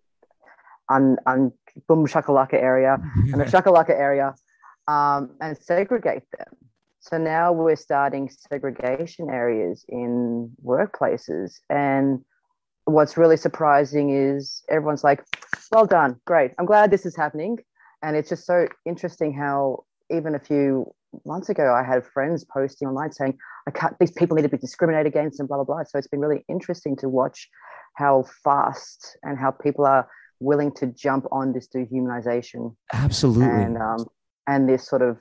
[0.89, 1.51] un, un
[1.87, 2.97] boom shakalaka area
[3.31, 4.33] and the shakalaka area
[4.87, 6.53] um, and segregate them.
[6.99, 11.59] So now we're starting segregation areas in workplaces.
[11.69, 12.23] And
[12.85, 15.23] what's really surprising is everyone's like,
[15.71, 16.51] well done, great.
[16.57, 17.57] I'm glad this is happening.
[18.01, 20.93] And it's just so interesting how even a few
[21.25, 24.57] months ago, I had friends posting online saying, I can't, these people need to be
[24.57, 25.83] discriminated against and blah, blah, blah.
[25.83, 27.49] So it's been really interesting to watch
[27.95, 30.07] how fast and how people are
[30.39, 32.75] willing to jump on this dehumanization.
[32.93, 33.45] Absolutely.
[33.45, 34.05] And, um,
[34.47, 35.19] and this sort of,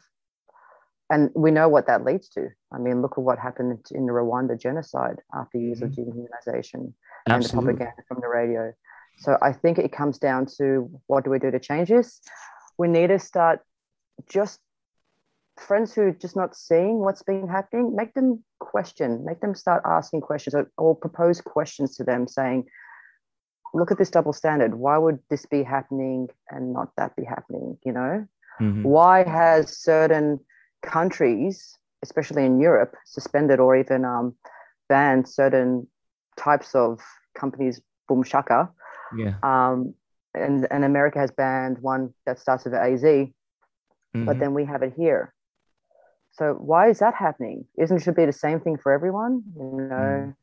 [1.11, 2.48] and we know what that leads to.
[2.72, 6.01] I mean, look at what happened in the Rwanda genocide after years mm-hmm.
[6.01, 6.92] of dehumanization
[7.29, 7.33] Absolutely.
[7.35, 8.72] and the propaganda from the radio.
[9.18, 12.20] So I think it comes down to what do we do to change this?
[12.79, 13.61] We need to start
[14.29, 14.59] just
[15.59, 19.83] friends who are just not seeing what's been happening, make them question, make them start
[19.85, 22.64] asking questions or, or propose questions to them saying,
[23.74, 24.74] look at this double standard.
[24.74, 27.78] Why would this be happening and not that be happening?
[27.85, 28.26] You know,
[28.61, 28.82] mm-hmm.
[28.82, 30.40] why has certain
[30.82, 34.35] countries, especially in Europe, suspended or even um,
[34.88, 35.87] banned certain
[36.37, 37.00] types of
[37.35, 38.70] companies, boom shaka?
[39.16, 39.35] Yeah.
[39.42, 39.94] Um,
[40.35, 44.24] and, and America has banned one that starts with AZ, mm-hmm.
[44.24, 45.35] but then we have it here.
[46.32, 47.66] So why is that happening?
[47.78, 49.42] Isn't it should be the same thing for everyone?
[49.54, 50.35] You know.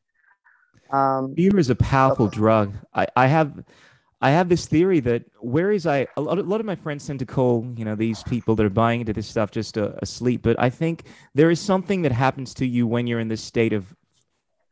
[0.92, 2.74] Um, Fear is a powerful drug.
[2.94, 3.64] I, I have
[4.22, 7.20] I have this theory that whereas I a lot, a lot of my friends tend
[7.20, 10.42] to call you know these people that are buying into this stuff just uh, asleep,
[10.42, 11.04] but I think
[11.36, 13.96] there is something that happens to you when you're in this state of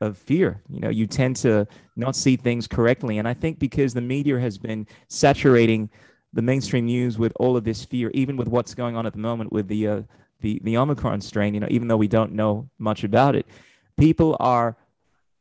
[0.02, 0.62] of fear.
[0.70, 4.40] You know, you tend to not see things correctly, and I think because the media
[4.40, 5.90] has been saturating
[6.34, 9.20] the mainstream news with all of this fear, even with what's going on at the
[9.20, 10.02] moment with the uh,
[10.42, 13.46] the the Omicron strain, you know, even though we don't know much about it,
[13.98, 14.76] people are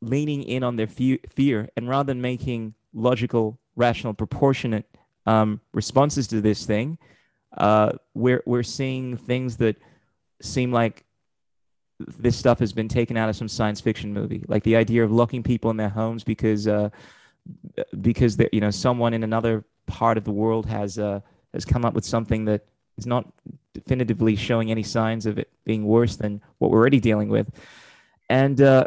[0.08, 4.86] leaning in on their fe- fear, and rather than making logical, rational, proportionate
[5.26, 6.98] um, responses to this thing,
[7.56, 9.76] uh, we're we're seeing things that
[10.40, 11.04] seem like
[11.98, 15.10] this stuff has been taken out of some science fiction movie, like the idea of
[15.10, 16.90] locking people in their homes because uh,
[18.00, 21.20] because you know someone in another part of the world has uh,
[21.54, 22.66] has come up with something that
[22.98, 23.26] is not
[23.72, 27.50] definitively showing any signs of it being worse than what we're already dealing with.
[28.28, 28.86] And uh,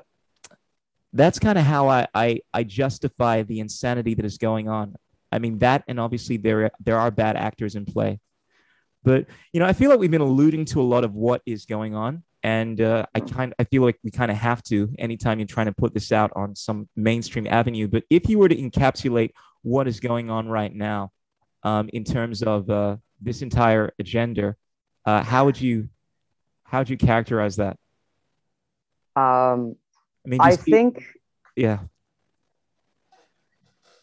[1.14, 4.96] that's kind of how I, I, I justify the insanity that is going on.
[5.32, 8.20] I mean that, and obviously there there are bad actors in play,
[9.04, 11.66] but you know I feel like we've been alluding to a lot of what is
[11.66, 15.38] going on, and uh, I kind I feel like we kind of have to anytime
[15.38, 17.88] you're trying to put this out on some mainstream avenue.
[17.88, 21.12] But if you were to encapsulate what is going on right now,
[21.62, 24.56] um, in terms of uh, this entire agenda,
[25.06, 25.90] uh, how would you
[26.64, 27.78] how would you characterize that?
[29.16, 29.76] Um,
[30.30, 31.04] mean, I think
[31.56, 31.80] yeah,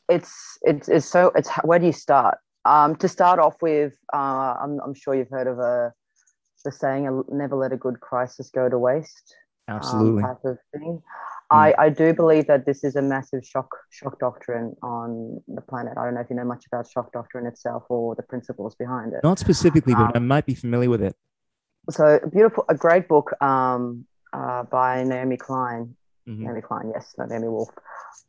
[0.09, 2.39] it's it's it's so it's where do you start?
[2.65, 5.93] Um, to start off with, uh, I'm I'm sure you've heard of a
[6.65, 9.35] the saying, "Never let a good crisis go to waste."
[9.69, 10.23] Um, Absolutely.
[10.23, 11.03] Um, type of thing.
[11.49, 15.95] I, I do believe that this is a massive shock shock doctrine on the planet.
[15.97, 19.13] I don't know if you know much about shock doctrine itself or the principles behind
[19.13, 19.21] it.
[19.23, 21.15] Not specifically, but um, I might be familiar with it.
[21.91, 25.95] So beautiful, a great book um, uh, by Naomi Klein.
[26.29, 26.45] Mm-hmm.
[26.45, 27.71] Naomi Klein, yes, not Naomi Wolf.
[27.77, 27.83] I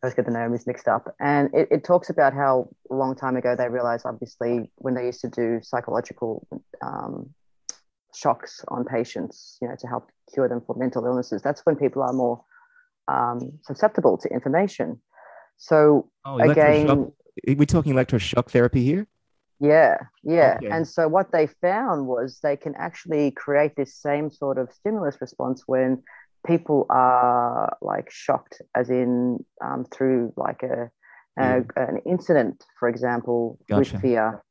[0.03, 1.15] always get the Naomi's mixed up.
[1.19, 5.05] And it, it talks about how a long time ago they realized, obviously, when they
[5.05, 6.47] used to do psychological
[6.85, 7.33] um,
[8.13, 12.03] shocks on patients, you know, to help cure them for mental illnesses, that's when people
[12.03, 12.43] are more
[13.07, 15.01] um, susceptible to information.
[15.57, 17.11] So oh, again,
[17.47, 19.07] we're talking electroshock therapy here.
[19.59, 20.57] Yeah, yeah.
[20.57, 20.67] Okay.
[20.67, 25.17] And so what they found was they can actually create this same sort of stimulus
[25.19, 26.03] response when
[26.47, 30.89] people are like shocked, as in um, through like a,
[31.37, 33.93] a, an incident, for example, gotcha.
[33.93, 34.43] with fear.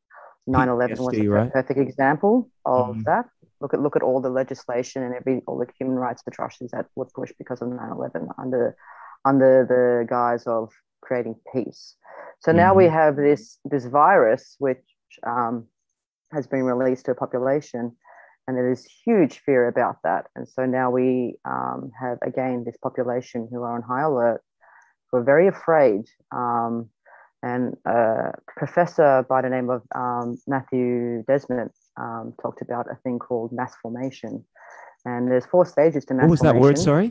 [0.48, 1.52] 9-11 was a right?
[1.52, 3.04] perfect example of mm.
[3.04, 3.26] that
[3.61, 6.87] look at look at all the legislation and every all the human rights atrocities that
[6.94, 8.76] were pushed because of 9-11 under
[9.24, 11.96] under the guise of creating peace
[12.40, 12.59] so mm-hmm.
[12.59, 12.94] now we mm-hmm.
[12.94, 14.85] have this this virus which
[15.26, 15.66] um,
[16.32, 17.96] has been released to a population
[18.46, 22.76] and there is huge fear about that and so now we um, have again this
[22.82, 24.40] population who are on high alert
[25.11, 26.74] who are very afraid um,
[27.42, 31.70] And a professor by the name of um, Matthew Desmond
[32.04, 34.32] um, talked about a thing called mass formation.
[35.04, 36.78] And there's four stages to mass formation What was that word?
[36.90, 37.09] Sorry,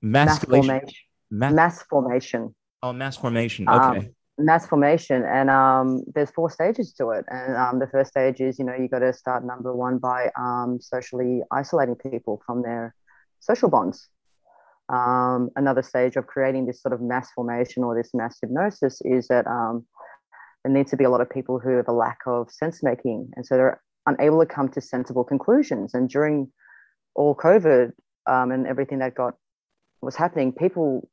[0.00, 0.66] Mass masculation.
[0.68, 0.94] formation.
[1.30, 2.42] Ma- Mass formation.
[2.84, 3.62] oh, mass formation.
[3.68, 4.04] Um, Okay.
[4.38, 7.24] Mass formation and um, there's four stages to it.
[7.28, 10.30] And um, the first stage is you know you got to start number one by
[10.38, 12.94] um, socially isolating people from their
[13.40, 14.08] social bonds.
[14.88, 19.26] Um, another stage of creating this sort of mass formation or this mass hypnosis is
[19.28, 19.84] that um,
[20.62, 23.30] there needs to be a lot of people who have a lack of sense making
[23.34, 25.94] and so they're unable to come to sensible conclusions.
[25.94, 26.52] And during
[27.14, 27.92] all covid
[28.26, 29.34] um, and everything that got
[30.02, 31.08] was happening people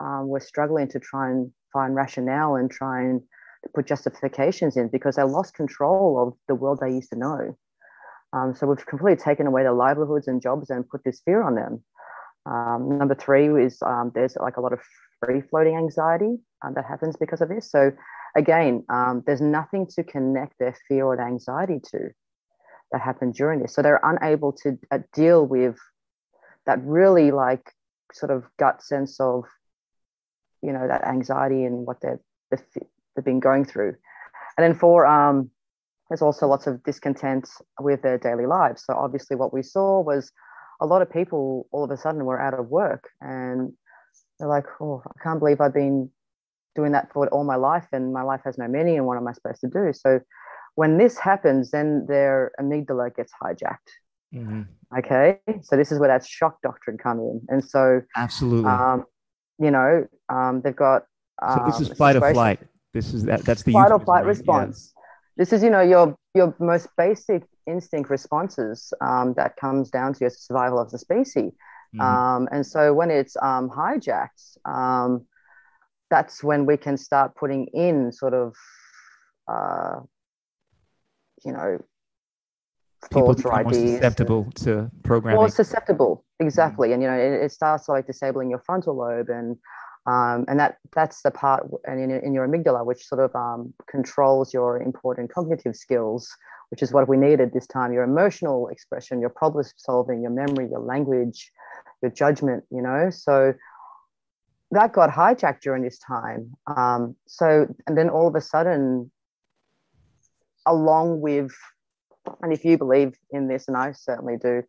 [0.00, 3.22] um, were struggling to try and find rationale and try and
[3.74, 7.56] put justifications in because they lost control of the world they used to know.
[8.32, 11.54] Um, so we've completely taken away their livelihoods and jobs and put this fear on
[11.54, 11.84] them.
[12.46, 14.80] Um, number three is um, there's like a lot of
[15.24, 17.70] free floating anxiety um, that happens because of this.
[17.70, 17.92] So
[18.36, 22.10] again, um, there's nothing to connect their fear or anxiety to
[22.90, 23.74] that happened during this.
[23.74, 25.76] So they're unable to uh, deal with
[26.66, 27.72] that really like
[28.12, 29.44] sort of gut sense of
[30.62, 32.20] you know that anxiety and what they're
[32.50, 33.94] they've been going through.
[34.56, 35.50] And then for um
[36.08, 37.48] there's also lots of discontent
[37.80, 38.84] with their daily lives.
[38.84, 40.30] So obviously what we saw was
[40.80, 43.72] a lot of people all of a sudden were out of work and
[44.38, 46.10] they're like oh i can't believe i've been
[46.74, 49.28] doing that for all my life and my life has no meaning and what am
[49.28, 49.92] i supposed to do?
[49.92, 50.20] So
[50.74, 53.90] when this happens then their amygdala gets hijacked.
[54.34, 54.66] Mhm.
[54.98, 55.38] okay?
[55.62, 57.42] So this is where that shock doctrine come in.
[57.48, 58.70] And so Absolutely.
[58.70, 59.04] um,
[59.62, 61.04] you know, um, they've got.
[61.40, 62.60] Um, so this is fight or flight.
[62.92, 63.44] This is that.
[63.44, 64.24] That's the Fight or flight right?
[64.24, 64.28] Yeah.
[64.28, 64.92] response.
[65.36, 70.20] This is, you know, your your most basic instinct responses um, that comes down to
[70.20, 71.52] your survival of the species.
[71.94, 72.00] Mhm.
[72.00, 75.26] Um, and so when it's um, hijacked, um,
[76.10, 78.54] that's when we can start putting in sort of,
[79.48, 80.00] uh,
[81.44, 81.78] you know,
[83.10, 85.36] People thoughts or more susceptible to programming.
[85.36, 86.92] more susceptible exactly.
[86.92, 89.56] And you know it, it starts like disabling your frontal lobe and
[90.06, 93.72] um, and that that's the part and in, in your amygdala which sort of um,
[93.88, 96.28] controls your important cognitive skills
[96.70, 97.92] which is what we needed this time.
[97.92, 101.50] Your emotional expression your problem solving your memory your language
[102.02, 103.10] your judgment you know?
[103.10, 103.54] So
[104.70, 106.56] that got hijacked during this time.
[106.66, 109.10] Um, so and then all of a sudden
[110.66, 111.52] along with
[112.42, 114.62] and if you believe in this and i certainly do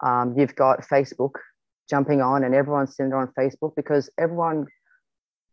[0.00, 1.32] um, you've got Facebook
[1.88, 4.66] jumping on, and everyone's sitting on Facebook because everyone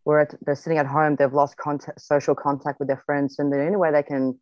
[0.04, 3.52] we're at, they're sitting at home, they've lost contact, social contact with their friends, and
[3.52, 4.38] the only way they can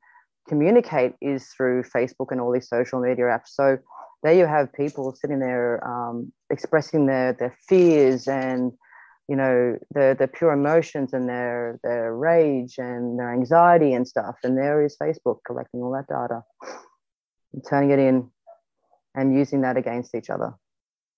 [0.47, 3.47] communicate is through Facebook and all these social media apps.
[3.47, 3.77] So
[4.23, 8.73] there you have people sitting there um, expressing their their fears and
[9.27, 14.35] you know their their pure emotions and their their rage and their anxiety and stuff.
[14.43, 16.43] And there is Facebook collecting all that data
[17.69, 18.29] turning it in
[19.15, 20.53] and using that against each other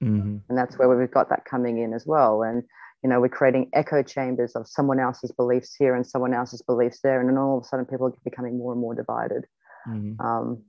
[0.03, 0.41] Mhm.
[0.49, 2.63] and that's where we've got that coming in as well and
[3.01, 6.99] you know we're creating echo chambers of someone else's beliefs here and someone else's beliefs
[7.01, 9.45] there and then all of a sudden people are becoming more and more divided
[9.87, 10.19] Mhm.
[10.19, 10.63] um,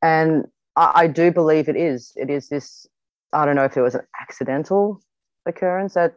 [0.00, 2.86] and I, I do believe it is it is this
[3.34, 5.02] i don't know if it was an accidental
[5.44, 6.14] occurrence that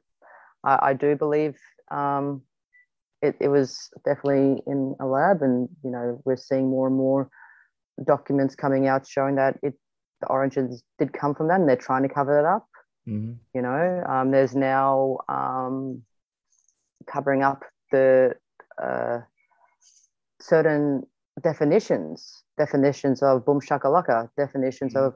[0.66, 1.56] i, I do believe
[1.92, 2.42] um,
[3.22, 7.30] it, it was definitely in a lab and you know we're seeing more and more
[8.06, 9.74] documents coming out showing that it
[10.22, 12.68] the origins did come from that and they're trying to cover it up
[13.08, 13.38] Mhm.
[13.54, 16.02] you know um, there's now um,
[17.08, 18.34] covering up the
[18.82, 19.20] uh,
[20.42, 21.04] certain
[21.42, 25.08] definitions definitions of boom shakalaka definitions Mhm.
[25.08, 25.16] of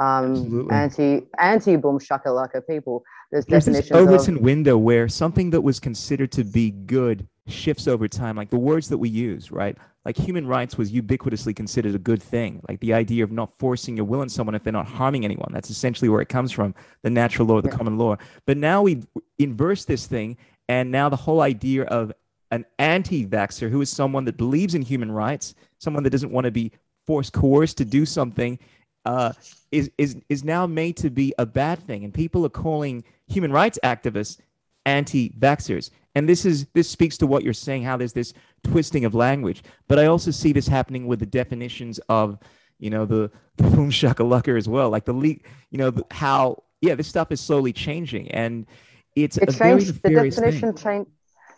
[0.00, 5.60] um, anti anti boom shakalaka people there's, There's this Overton of window where something that
[5.60, 9.76] was considered to be good shifts over time, like the words that we use, right?
[10.04, 12.60] Like human rights was ubiquitously considered a good thing.
[12.68, 15.50] Like the idea of not forcing your will on someone if they're not harming anyone.
[15.52, 17.76] That's essentially where it comes from, the natural law, the Yeah.
[17.76, 18.16] common law.
[18.46, 19.02] But now we
[19.38, 20.36] inverse this thing,
[20.68, 22.12] and now the whole idea of
[22.50, 26.50] an anti-vaxxer who is someone that believes in human rights, someone that doesn't want to
[26.50, 26.72] be
[27.06, 28.58] forced, coerced to do something,
[29.04, 29.32] uh,
[29.70, 33.52] is is is now made to be a bad thing, and people are calling human
[33.52, 34.38] rights activists
[34.86, 35.90] anti-vaxxers.
[36.14, 39.62] And this is this speaks to what you're saying, how there's this twisting of language.
[39.88, 42.38] But I also see this happening with the definitions of,
[42.78, 46.64] you know, the, the boom shakalaka as well, like the leak, you know, the, how
[46.80, 48.66] yeah, this stuff is slowly changing, and
[49.14, 50.82] it's it a very changed the definition thing.
[50.82, 51.10] changed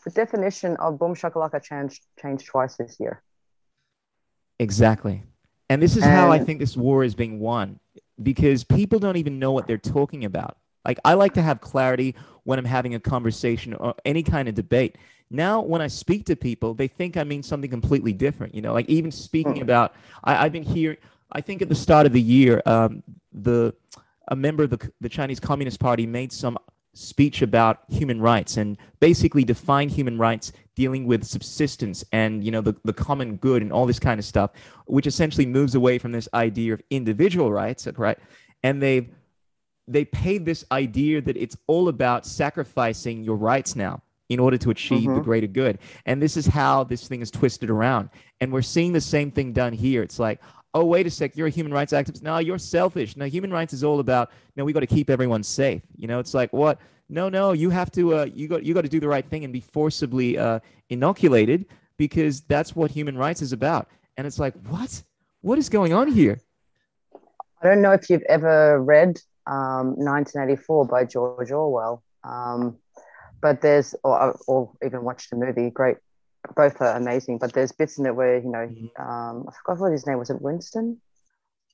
[0.05, 3.23] the definition of boom shakalaka changed changed twice this year
[4.59, 5.25] Exactly.
[5.73, 7.81] And this is how I think this war is being won
[8.23, 10.59] because people don't even know what they're talking about.
[10.85, 12.15] Like, I like to have clarity
[12.45, 14.99] when I'm having a conversation or any kind of debate.
[15.31, 18.55] now when I speak to people, they think I mean something completely different.
[18.55, 19.63] You know, like even speaking Mm.
[19.63, 19.95] about,
[20.25, 20.99] I, I've been here.
[21.33, 23.03] I think at the start of the year, um,
[23.33, 23.73] the
[24.29, 26.59] a member of the the Chinese Communist Party made some
[26.95, 32.61] speech about human rights and basically defined human rights dealing with subsistence and you know
[32.61, 34.51] the, the common good and all this kind of stuff
[34.87, 38.19] which essentially moves away from this idea of individual rights right?
[38.63, 39.11] And they
[39.89, 44.71] they paid this idea that it's all about sacrificing your rights now in order to
[44.71, 45.25] achieve the Mhm.
[45.25, 45.79] greater good.
[46.07, 48.09] And this is how this thing is twisted around.
[48.41, 50.03] And we're seeing the same thing done here.
[50.03, 50.41] It's like
[50.75, 52.23] oh wait a sec you're a human rights activist.
[52.23, 53.17] No you're selfish.
[53.17, 55.83] No human rights is all about no we got to keep everyone safe.
[55.97, 56.79] You know it's like what?
[57.09, 59.45] No no you have to uh, you got you got to do the right thing
[59.45, 61.67] and be forcibly uh, inoculated
[61.97, 63.89] because that's what human rights is about.
[64.17, 65.03] And it's like what?
[65.43, 66.39] What is going on here?
[67.63, 72.79] I don't know if you've ever read um, 1984 by George Orwell, um,
[73.41, 75.97] but there's, or, or even watched the movie, great,
[76.57, 78.91] both are amazing, but there's bits in it where, you know, Mhm.
[78.99, 81.01] um, I forgot what his name was, it Winston?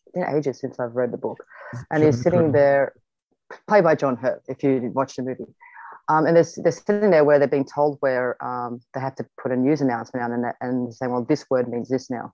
[0.04, 1.44] It's been ages since I've read the book.
[1.90, 2.94] And he's sitting there,
[3.66, 5.54] played by John Hurt, if you watch the movie.
[6.08, 9.26] Um, and there's, they're sitting there where they're being told where um, they have to
[9.42, 12.32] put a news announcement out and, and saying, well, this word means this now.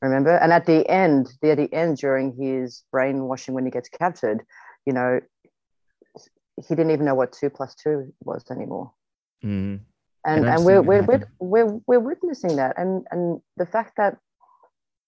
[0.00, 0.36] Remember?
[0.36, 4.44] And at the end, the, at the end, during his brainwashing when he gets captured,
[4.86, 5.20] you know,
[6.56, 8.92] he didn't even know what two plus two was anymore.
[9.42, 9.80] Mhm.
[10.26, 12.78] And And we're we're, we're we're we're witnessing that.
[12.78, 14.16] And and the fact that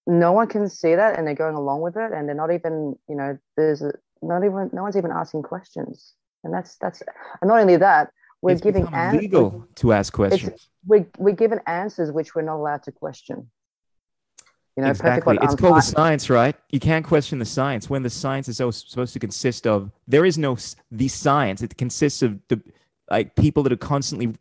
[0.07, 2.97] no one can see that and they're going along with it and they're not even,
[3.09, 3.93] you know, there's a,
[4.23, 6.15] not even no one's even asking questions.
[6.45, 7.03] And that's that's
[7.41, 8.13] and not only that,
[8.43, 12.57] we're it's giving an- illegal to ask questions we're, we're given answers which we're not
[12.57, 13.51] allowed to question.
[14.77, 18.11] You know, exactly it's called the science right you can't question the science when the
[18.11, 20.59] science is so- supposed to consist of there is no
[20.91, 22.61] the science it consists of the
[23.11, 24.35] like people that are constantly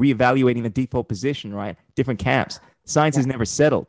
[0.00, 1.76] reevaluating the default position right?
[1.94, 2.60] Different camps.
[2.84, 3.88] Science is never settled.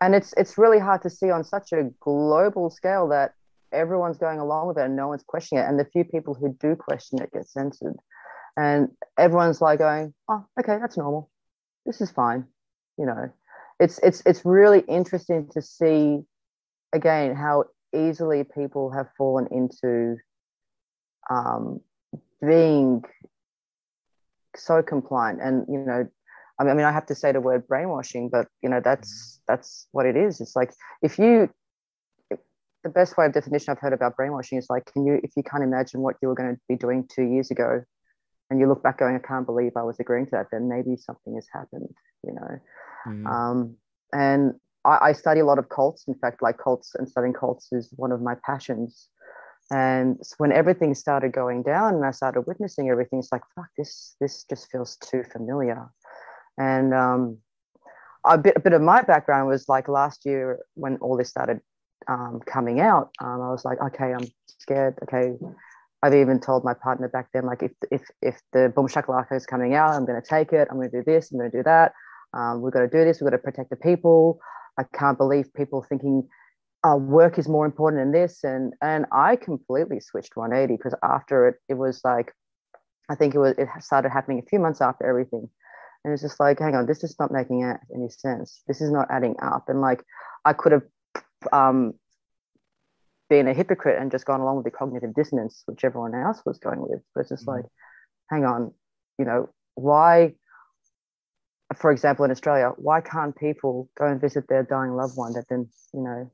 [0.00, 3.32] And it's it's really hard to see on such a global scale that
[3.72, 5.68] everyone's going along with it and no one's questioning it.
[5.68, 7.96] And the few people who do question it get censored.
[8.58, 8.88] And
[9.18, 11.30] everyone's like going oh okay that's normal.
[11.84, 12.46] This is fine
[12.98, 13.30] you know.
[13.78, 16.20] It's it's it's really interesting to see
[16.92, 17.64] again how
[17.94, 20.16] easily people have fallen into
[21.28, 21.80] um,
[22.40, 23.04] being
[24.56, 26.06] so compliant and you know
[26.58, 29.40] I mean, I mean, I have to say the word brainwashing, but you know, that's
[29.46, 30.40] that's what it is.
[30.40, 31.50] It's like if you,
[32.30, 35.42] the best way of definition I've heard about brainwashing is like, can you, if you
[35.42, 37.82] can't imagine what you were going to be doing two years ago,
[38.48, 40.96] and you look back going, I can't believe I was agreeing to that, then maybe
[40.96, 41.94] something has happened,
[42.24, 42.58] you know.
[43.06, 43.26] Mhm.
[43.26, 43.76] Um,
[44.12, 44.54] and
[44.84, 46.04] I, I study a lot of cults.
[46.08, 49.10] In fact, like cults and studying cults is one of my passions.
[49.70, 53.66] And s- when everything started going down and I started witnessing everything, it's like, fuck,
[53.76, 55.88] this this just feels too familiar.
[56.58, 57.38] And um,
[58.24, 61.60] a bit a bit of my background was like last year when all this started
[62.08, 63.10] um, coming out.
[63.20, 64.96] Um, I was like, okay, I'm scared.
[65.04, 65.34] Okay,
[66.02, 69.46] I've even told my partner back then, like, if if if the boom shakalaka is
[69.46, 70.68] coming out, I'm going to take it.
[70.70, 71.32] I'm going to do this.
[71.32, 71.92] I'm going to do that.
[72.34, 73.20] Um, we've got to do this.
[73.20, 74.38] We've got to protect the people.
[74.78, 76.28] I can't believe people thinking
[76.86, 78.44] uh, work is more important than this.
[78.44, 82.32] And and I completely switched 180 because after it, it was like,
[83.08, 85.48] I think it was it started happening a few months after everything.
[86.04, 87.64] And it's just like, hang on, this is not making
[87.94, 88.62] any sense.
[88.68, 89.68] This is not adding up.
[89.68, 90.04] And like,
[90.44, 90.82] I could have
[91.52, 91.94] um,
[93.28, 96.58] been a hypocrite and just gone along with the cognitive dissonance, which everyone else was
[96.58, 97.00] going with.
[97.12, 97.56] But it's just Mhm.
[97.56, 97.64] like,
[98.30, 98.72] hang on,
[99.18, 100.36] you know, why,
[101.74, 105.48] for example, in Australia, why can't people go and visit their dying loved one that
[105.48, 106.30] then, you know,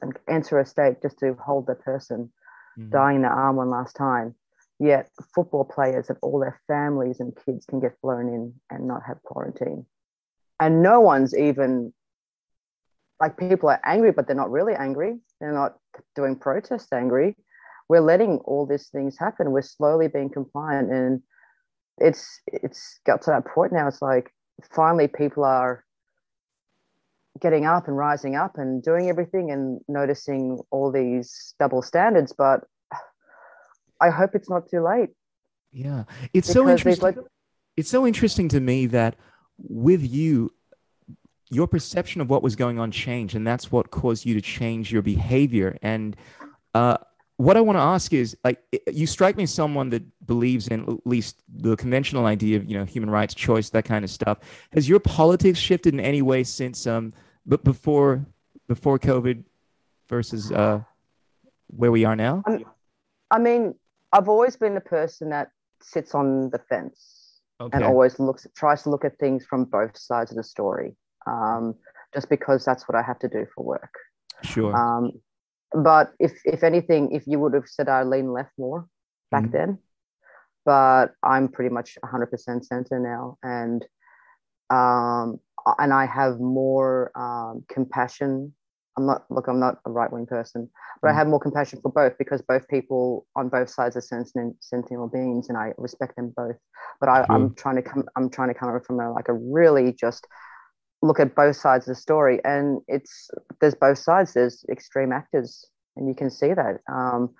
[0.00, 2.32] and enter a state just to hold the person
[2.78, 2.90] Mhm.
[2.90, 4.34] dying in their arm one last time?
[4.78, 9.04] Yet football players and all their families and kids can get flown in and not
[9.04, 9.86] have quarantine.
[10.58, 11.92] And no one's even
[13.20, 15.20] like people are angry, but they're not really angry.
[15.40, 15.78] They're not
[16.16, 17.36] doing protests angry.
[17.88, 19.52] We're letting all these things happen.
[19.52, 20.90] We're slowly being compliant.
[20.92, 21.22] And
[21.98, 23.86] it's it's got to that point now.
[23.86, 24.32] It's like
[24.72, 25.84] finally people are
[27.42, 32.32] getting up and rising up and doing everything and noticing all these double standards.
[32.32, 32.64] But
[34.00, 35.10] I hope it's not too late.
[35.72, 37.16] yeah it's so interesting
[37.76, 39.16] it's so interesting to me that
[39.58, 40.52] with you
[41.50, 44.92] your perception of what was going on changed and that's what caused you to change
[44.92, 46.16] your behavior and
[46.74, 46.96] uh,
[47.36, 48.58] what i want to ask is like
[48.92, 52.76] you strike me as someone that believes in at least the conventional idea of you
[52.78, 54.38] know human rights choice that kind of stuff
[54.72, 57.12] has your politics shifted in any way since um
[57.46, 58.24] but before
[58.68, 59.44] before covid
[60.08, 60.80] versus uh
[61.68, 62.42] where we are now
[63.32, 63.74] I mean,
[64.12, 65.48] I've always been the person that
[65.80, 67.18] sits on the fence.
[67.60, 67.76] Okay.
[67.76, 70.96] and always looks tries to look at things from both sides of the story.
[71.26, 71.76] Um,
[72.12, 73.94] just because that's what I have to do for work.
[74.42, 74.74] sure.
[74.76, 75.12] Um,
[75.72, 78.86] but if if anything, if you would have said I lean left more
[79.30, 79.52] back Mhm.
[79.52, 79.78] then,
[80.64, 83.86] but I'm pretty much 100% center now, and
[84.68, 85.38] um,
[85.78, 88.54] and I have more um, compassion.
[88.98, 89.48] I'm not look.
[89.48, 90.68] I'm not a right wing person,
[91.00, 91.16] but I Mhm.
[91.16, 95.48] have more compassion for both because both people on both sides are sentient, sentient beings,
[95.48, 96.56] and I respect them both.
[97.00, 98.04] But I, I'm trying to come.
[98.16, 100.26] I'm trying to come from a, like a really just
[101.00, 104.34] look at both sides of the story, and it's there's both sides.
[104.34, 105.64] There's extreme actors,
[105.96, 106.80] and you can see that.
[106.86, 107.34] Um,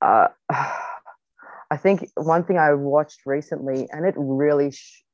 [0.00, 0.28] uh,
[1.70, 5.04] I think one thing I watched recently, and it really, sh-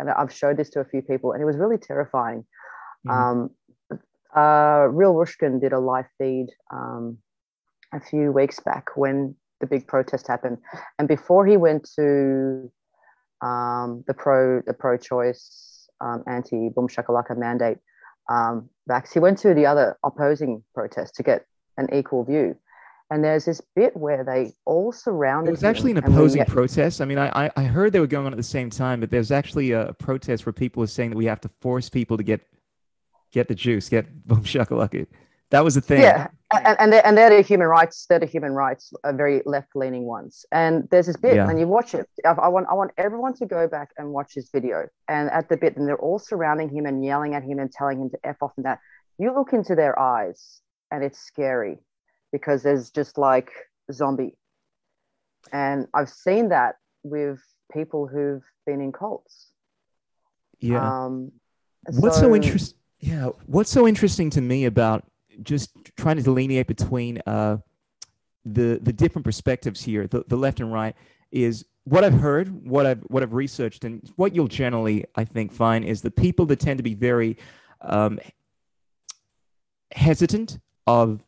[0.00, 2.44] and I've showed this to a few people, and it was really terrifying.
[3.06, 3.10] Mhm.
[3.10, 3.50] Um,
[4.34, 7.18] uh, Real Rukshan did a live feed um,
[7.92, 10.58] a few weeks back when the big protest happened,
[10.98, 12.70] and before he went to
[13.42, 17.78] um, the pro the pro-choice um, anti boom shakalaka mandate
[18.28, 21.44] um, vax, he went to the other opposing protest to get
[21.76, 22.56] an equal view.
[23.12, 25.48] And there's this bit where they all surrounded.
[25.48, 27.00] It was actually an opposing get- protest.
[27.00, 29.32] I mean, I, I heard they were going on at the same time, but there's
[29.32, 32.40] actually a protest where people are saying that we have to force people to get
[33.32, 35.06] get the juice, get boom shakalaka.
[35.50, 36.02] That was the thing.
[36.02, 38.06] Yeah, and, and they're, and they're the human rights.
[38.08, 40.46] They're the human rights, uh, very left-leaning ones.
[40.52, 41.50] And there's this bit, Yeah.
[41.50, 42.08] and you watch it.
[42.24, 44.86] I, I want I want everyone to go back and watch this video.
[45.08, 48.00] And at the bit, and they're all surrounding him and yelling at him and telling
[48.00, 48.78] him to f off and that.
[49.18, 50.60] You look into their eyes,
[50.92, 51.78] and it's scary
[52.32, 53.50] because there's just like
[53.92, 54.36] zombie.
[55.52, 57.40] And I've seen that with
[57.72, 59.52] people who've been in cults.
[60.58, 61.04] Yeah.
[61.04, 61.32] Um,
[61.86, 62.78] What's so, interesting?
[62.98, 63.30] Yeah.
[63.46, 65.04] What's so interesting to me about
[65.42, 67.56] just trying to delineate between uh,
[68.44, 70.94] the the different perspectives here, the, the left and right,
[71.30, 75.52] is what I've heard, what I've what I've researched, and what you'll generally, I think,
[75.52, 77.38] find is the people that tend to be very
[77.80, 78.20] um,
[79.92, 81.22] hesitant of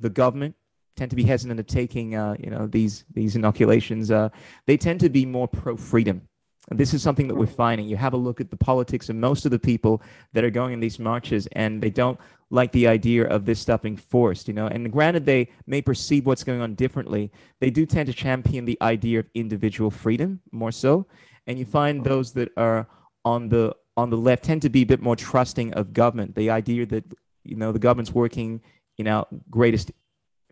[0.00, 0.54] the government
[0.96, 4.10] tend to be hesitant of taking uh, you know these these inoculations.
[4.10, 4.28] Uh,
[4.66, 6.22] they tend to be more pro freedom.
[6.70, 7.88] This is something that we're finding.
[7.88, 10.02] You have a look at the politics of most of the people
[10.34, 12.20] that are going in these marches, and they don't
[12.50, 14.66] like the idea of this stuff being forced, you know.
[14.66, 17.30] And granted, they may perceive what's going on differently.
[17.60, 21.06] They do tend to champion the idea of individual freedom more so.
[21.46, 22.86] And you find those that are
[23.24, 26.34] on the on the left tend to be a bit more trusting of government.
[26.34, 27.04] The idea that
[27.44, 28.60] you know the government's working
[28.98, 29.92] in our greatest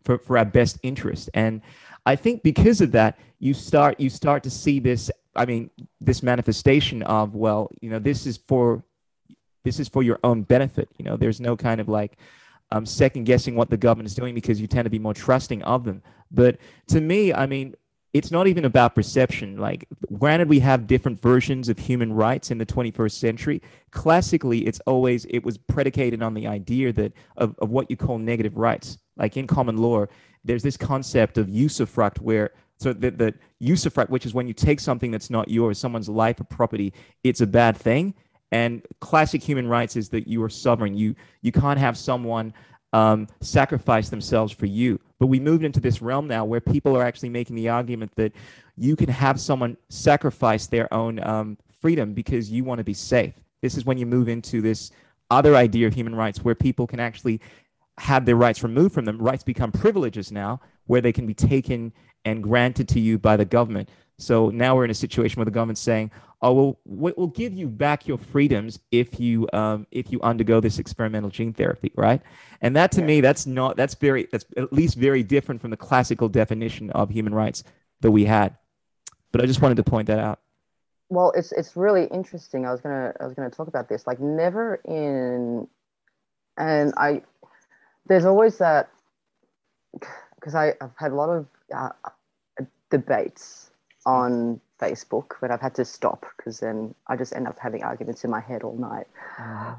[0.04, 1.28] for, for our best interest.
[1.34, 1.60] And
[2.06, 5.10] I think because of that, you start you start to see this.
[5.34, 5.70] I mean,
[6.00, 8.82] this manifestation of well, you know, this is for
[9.64, 10.88] this is for your own benefit.
[10.96, 12.16] You know, there's no kind of like
[12.70, 15.62] um, second guessing what the government is doing because you tend to be more trusting
[15.62, 16.02] of them.
[16.30, 17.74] But to me, I mean,
[18.16, 19.58] it's not even about perception.
[19.58, 19.86] Like,
[20.18, 23.62] granted, we have different versions of human rights in the 21st century.
[23.90, 28.18] Classically, it's always it was predicated on the idea that of, of what you call
[28.18, 28.96] negative rights.
[29.18, 30.06] Like in common law,
[30.44, 34.80] there's this concept of usufruct where so the, the usufruct, which is when you take
[34.80, 38.14] something that's not yours, someone's life or property, it's a bad thing.
[38.52, 40.96] And classic human rights is that you are sovereign.
[40.96, 42.54] You you can't have someone
[42.94, 45.00] um, sacrifice themselves for you.
[45.18, 48.32] But we moved into this realm now where people are actually making the argument that
[48.76, 53.34] you can have someone sacrifice their own um, freedom because you want to be safe.
[53.62, 54.90] This is when you move into this
[55.30, 57.40] other idea of human rights where people can actually
[57.98, 59.18] have their rights removed from them.
[59.18, 61.92] Rights become privileges now where they can be taken
[62.26, 63.88] and granted to you by the government.
[64.18, 66.10] So now we're in a situation where the government's saying,
[66.42, 70.60] "Oh, well, we- we'll give you back your freedoms if you um, if you undergo
[70.60, 72.20] this experimental gene therapy, right?"
[72.62, 73.06] And that to Yeah.
[73.06, 77.10] me, that's not that's very that's at least very different from the classical definition of
[77.10, 77.62] human rights
[78.00, 78.56] that we had.
[79.32, 80.40] But I just wanted to point that out.
[81.08, 84.18] well it's it's really interesting i was gonna i was gonna talk about this like
[84.18, 85.68] never in
[86.58, 87.22] and i
[88.08, 88.88] there's always that
[90.34, 91.90] because i i've had a lot of uh,
[92.90, 93.70] debates
[94.04, 98.24] on facebook but i've had to stop because then i just end up having arguments
[98.24, 99.06] in my head all night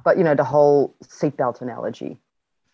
[0.03, 2.17] but you know the whole seatbelt analogy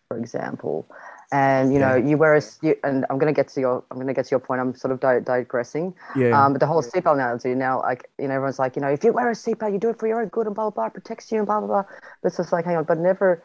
[0.08, 0.86] for example
[1.32, 3.96] and you know you wear a you, and i'm going to get to your i'm
[3.96, 6.44] going to get to your point i'm sort of di- digressing Yeah.
[6.44, 9.02] um, but the whole seatbelt analogy now, like you know, everyone's like, you know, if
[9.04, 10.88] you wear a seatbelt, you do it for your own good and blah blah blah,
[10.90, 11.84] protects you and blah blah blah.
[12.22, 13.42] But it's just like, hang on, but never.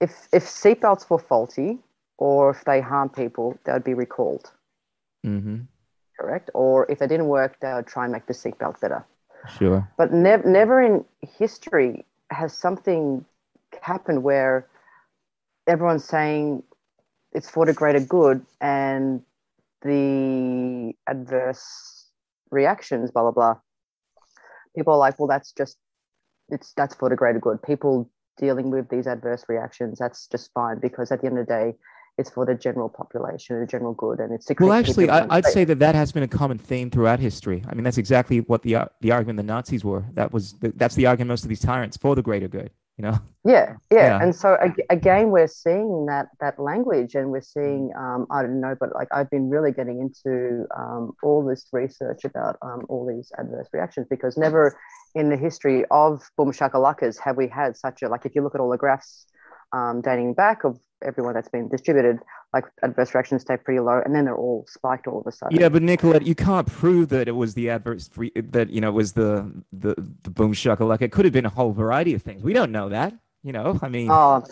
[0.00, 1.78] If if seatbelts were faulty
[2.18, 4.50] or if they harm people, they would be recalled,
[5.26, 5.58] mm-hmm.
[6.22, 6.50] Correct?
[6.54, 9.04] Or if they didn't work, they would try and make the seatbelt better.
[9.58, 9.88] Sure.
[9.98, 13.24] But never never in history has something
[13.80, 14.68] happened where
[15.66, 16.62] everyone's saying
[17.32, 19.22] it's for the greater good and
[19.82, 22.06] the adverse
[22.50, 23.54] reactions, blah blah blah,
[24.76, 25.76] people are like, well, that's just
[26.48, 27.60] it's that's for the greater good.
[27.62, 28.08] People
[28.38, 31.74] dealing with these adverse reactions, that's just fine because at the end of the day,
[32.18, 34.72] it's for the general population, the general good, and it's well.
[34.72, 37.62] Actually, I, would say that that has been a common theme throughout history.
[37.68, 40.04] I mean, that's exactly what the uh, the argument the Nazis were.
[40.12, 42.70] That was the, that's the argument most of these tyrants for the greater good.
[42.96, 43.18] You know.
[43.44, 44.22] Yeah, yeah, yeah.
[44.22, 44.56] and so
[44.88, 49.08] again, we're seeing that that language, and we're seeing um, I don't know, but like
[49.10, 54.06] I've been really getting into um, all this research about um, all these adverse reactions
[54.08, 54.78] because never
[55.16, 58.54] in the history of boom shakalakas have we had such a like if you look
[58.54, 59.26] at all the graphs
[59.72, 62.18] um, dating back of everyone that's been distributed,
[62.52, 65.58] like adverse reactions stay pretty low, and then they're all spiked all of a sudden.
[65.58, 68.88] Yeah, but Nicolette, you can't prove that it was the adverse free, that you know
[68.88, 72.22] it was the the the boom Like It could have been a whole variety of
[72.22, 72.42] things.
[72.42, 73.14] We don't know that.
[73.42, 74.08] You know, I mean.
[74.10, 74.44] Oh,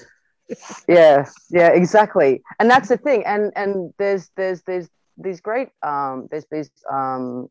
[0.88, 2.42] yeah, yeah, exactly.
[2.58, 3.24] And that's the thing.
[3.24, 7.48] And and there's there's there's these great um there's these um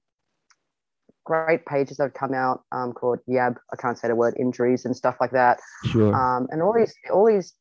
[1.29, 3.55] great pages that have come out um, called Yab.
[3.71, 5.59] I can't say the word injuries and stuff like that.
[5.85, 6.13] Sure.
[6.13, 7.53] Um, and all these all these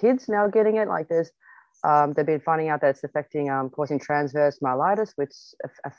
[0.00, 0.88] kids now getting it.
[0.88, 1.30] Like there's,
[1.84, 5.32] um, they've been finding out that it's affecting, um, causing transverse myelitis, which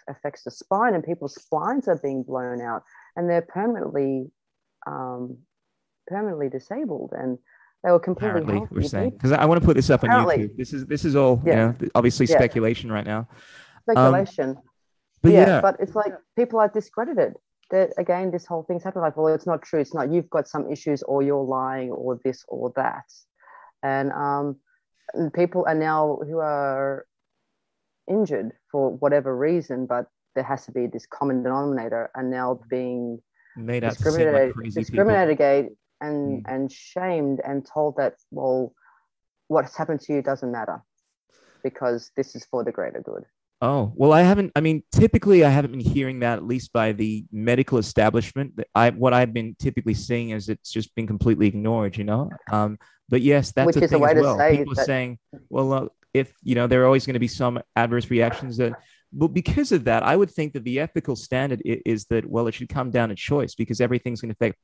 [0.07, 2.83] affects the spine, and people's spines are being blown out,
[3.15, 4.29] and they're permanently,
[4.85, 5.37] um,
[6.07, 7.37] permanently disabled, and
[7.83, 8.75] they were completely Apparently, healthy.
[8.75, 10.35] We're saying because I want to put this up Apparently.
[10.35, 10.57] on YouTube.
[10.57, 11.51] This is this is all yeah.
[11.51, 12.35] you know, obviously yeah.
[12.35, 13.29] speculation right now.
[13.89, 14.49] Speculation.
[14.49, 14.57] Um,
[15.21, 17.35] but yeah, yeah, but it's like people are discredited.
[17.71, 19.03] That again, this whole thing's happening.
[19.03, 19.79] Like, well, it's not true.
[19.79, 20.11] It's not.
[20.11, 23.05] You've got some issues, or you're lying, or this, or that
[23.83, 24.57] and um,
[25.33, 27.05] people are now who are
[28.09, 33.19] injured for whatever reason, but there has to be this common denominator, and now being
[33.55, 36.53] made discriminated, like discriminated against and mm.
[36.53, 38.73] and shamed and told that well,
[39.47, 40.81] what's happened to you doesn't matter
[41.63, 43.23] because this is for the greater good.
[43.61, 44.53] Oh, well, I haven't.
[44.55, 48.57] I mean, typically, I haven't been hearing that, at least by the medical establishment.
[48.73, 52.29] I What I've been typically seeing is it's just been completely ignored, you know?
[52.51, 52.77] Um,
[53.09, 54.49] but yes, that's Which a thing a as well.
[54.49, 54.85] People that...
[54.85, 58.55] saying, well, uh, if, you know, there are always going to be some adverse reactions
[58.57, 58.73] that,
[59.11, 62.47] but because of that, I would think that the ethical standard is, is that, well,
[62.47, 64.57] it should come down to choice because everything's going to affect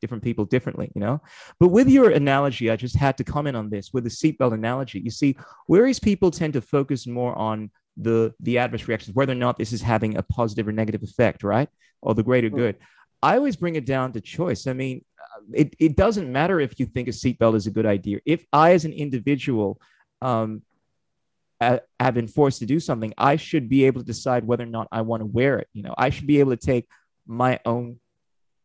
[0.00, 1.20] different people differently, you know?
[1.60, 5.00] But with your analogy, I just had to comment on this with the seatbelt analogy.
[5.00, 5.36] You see,
[5.66, 7.70] whereas people tend to focus more on
[8.00, 11.42] the the adverse reactions, whether or not this is having a positive or negative effect,
[11.42, 11.68] right?
[12.00, 12.76] Or the greater good.
[13.22, 14.66] I always bring it down to choice.
[14.68, 17.86] I mean, uh, it, it doesn't matter if you think a seatbelt is a good
[17.86, 18.20] idea.
[18.24, 19.80] If I, as an individual,
[20.22, 20.62] um,
[21.60, 24.86] have been forced to do something, I should be able to decide whether or not
[24.92, 25.66] I want to wear it.
[25.72, 26.86] You know, I should be able to take
[27.26, 27.98] my own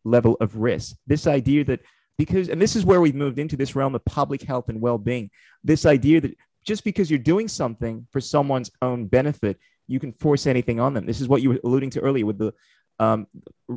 [0.03, 0.95] level of risk.
[1.07, 1.79] This idea that
[2.19, 5.31] because, and this is where we've moved into this realm of public health and well-being.
[5.63, 9.57] This idea that just because you're doing something for someone's own benefit,
[9.87, 11.05] you can force anything on them.
[11.05, 12.53] This is what you were alluding to earlier with the
[12.99, 13.27] um,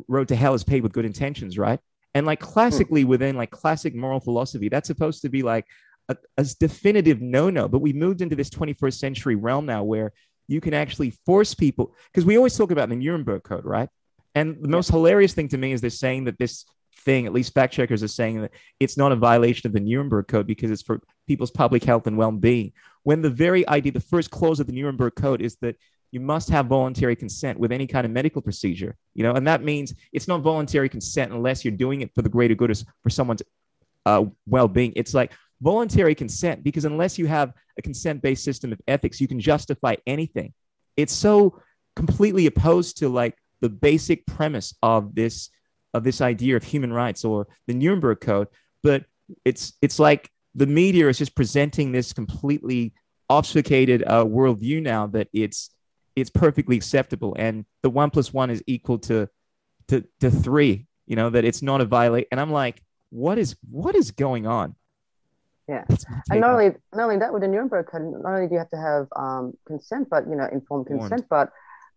[0.09, 1.81] road to hell is paved with good intentions, right?
[2.15, 3.09] And like classically hmm.
[3.09, 5.67] within like classic moral philosophy, that's supposed to be like
[6.09, 7.69] a, a definitive no-no.
[7.69, 10.13] But we moved into this 21st century realm now where
[10.49, 13.89] you can actually force people because we always talk about the Nuremberg Code, right?
[14.35, 16.65] And the most hilarious thing to me is they're saying that this
[16.99, 20.29] thing, at least fact checkers are saying that it's not a violation of the Nuremberg
[20.29, 22.73] Code because it's for people's public health and well being.
[23.03, 25.77] When the very idea, the first clause of the Nuremberg Code is that
[26.13, 29.63] you must have voluntary consent with any kind of medical procedure, you know, and that
[29.63, 33.11] means it's not voluntary consent unless you're doing it for the greater good or for
[33.11, 33.43] someone's
[34.07, 34.93] uh, well being.
[34.97, 39.29] It's like voluntary consent because unless you have a consent based system of ethics, you
[39.29, 40.53] can justify anything.
[40.97, 41.61] It's so
[41.97, 45.51] completely opposed to like the basic premise of this
[45.97, 48.49] of this idea of human rights or the Nuremberg Code,
[48.83, 49.05] but
[49.45, 52.93] it's it's like the media is just presenting this completely
[53.29, 55.71] obfuscated uh, worldview now that it's
[56.15, 59.29] it's perfectly acceptable, and the one plus one is equal to
[59.89, 60.87] to to three.
[61.07, 64.47] You know that it's not a violate, and I'm like, what is what is going
[64.47, 64.75] on?
[65.69, 65.85] Yeah,
[66.31, 68.71] and not only not only that with the Nuremberg Code, not only do you have
[68.71, 71.51] to have um, consent, but you know informed consent, but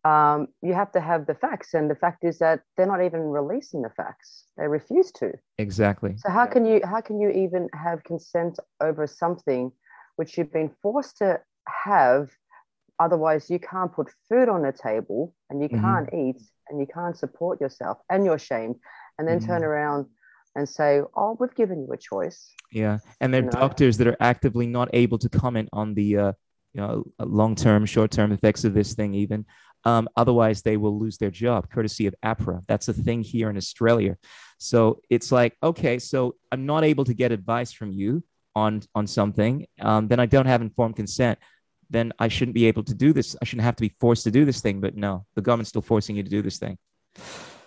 [0.05, 1.73] um, you have to have the facts.
[1.73, 5.33] And the fact is that they're not even releasing the facts; they refuse to.
[5.57, 6.15] Exactly.
[6.17, 9.71] So how can you how can you even have consent over something
[10.15, 12.29] which you've been forced to have?
[12.99, 15.81] Otherwise, you can't put food on the table, and you mm-hmm.
[15.81, 18.75] can't eat, and you can't support yourself, and you're shamed,
[19.17, 19.47] and then mm-hmm.
[19.47, 20.05] turn around
[20.55, 23.59] and say, "Oh, we've given you a choice." Yeah, and there are you know?
[23.59, 26.33] doctors that are actively not able to comment on the uh,
[26.73, 29.45] you know long-term, short-term effects of this thing, even.
[29.85, 32.63] Um, otherwise, they will lose their job, courtesy of AHPRA.
[32.67, 34.17] That's a thing here in Australia.
[34.57, 38.23] So it's like, okay, so I'm not able to get advice from you
[38.55, 39.65] on on something.
[39.79, 41.39] Um, then I don't have informed consent.
[41.89, 43.35] Then I shouldn't be able to do this.
[43.41, 44.81] I shouldn't have to be forced to do this thing.
[44.81, 46.77] But no, the government's still forcing you to do this thing.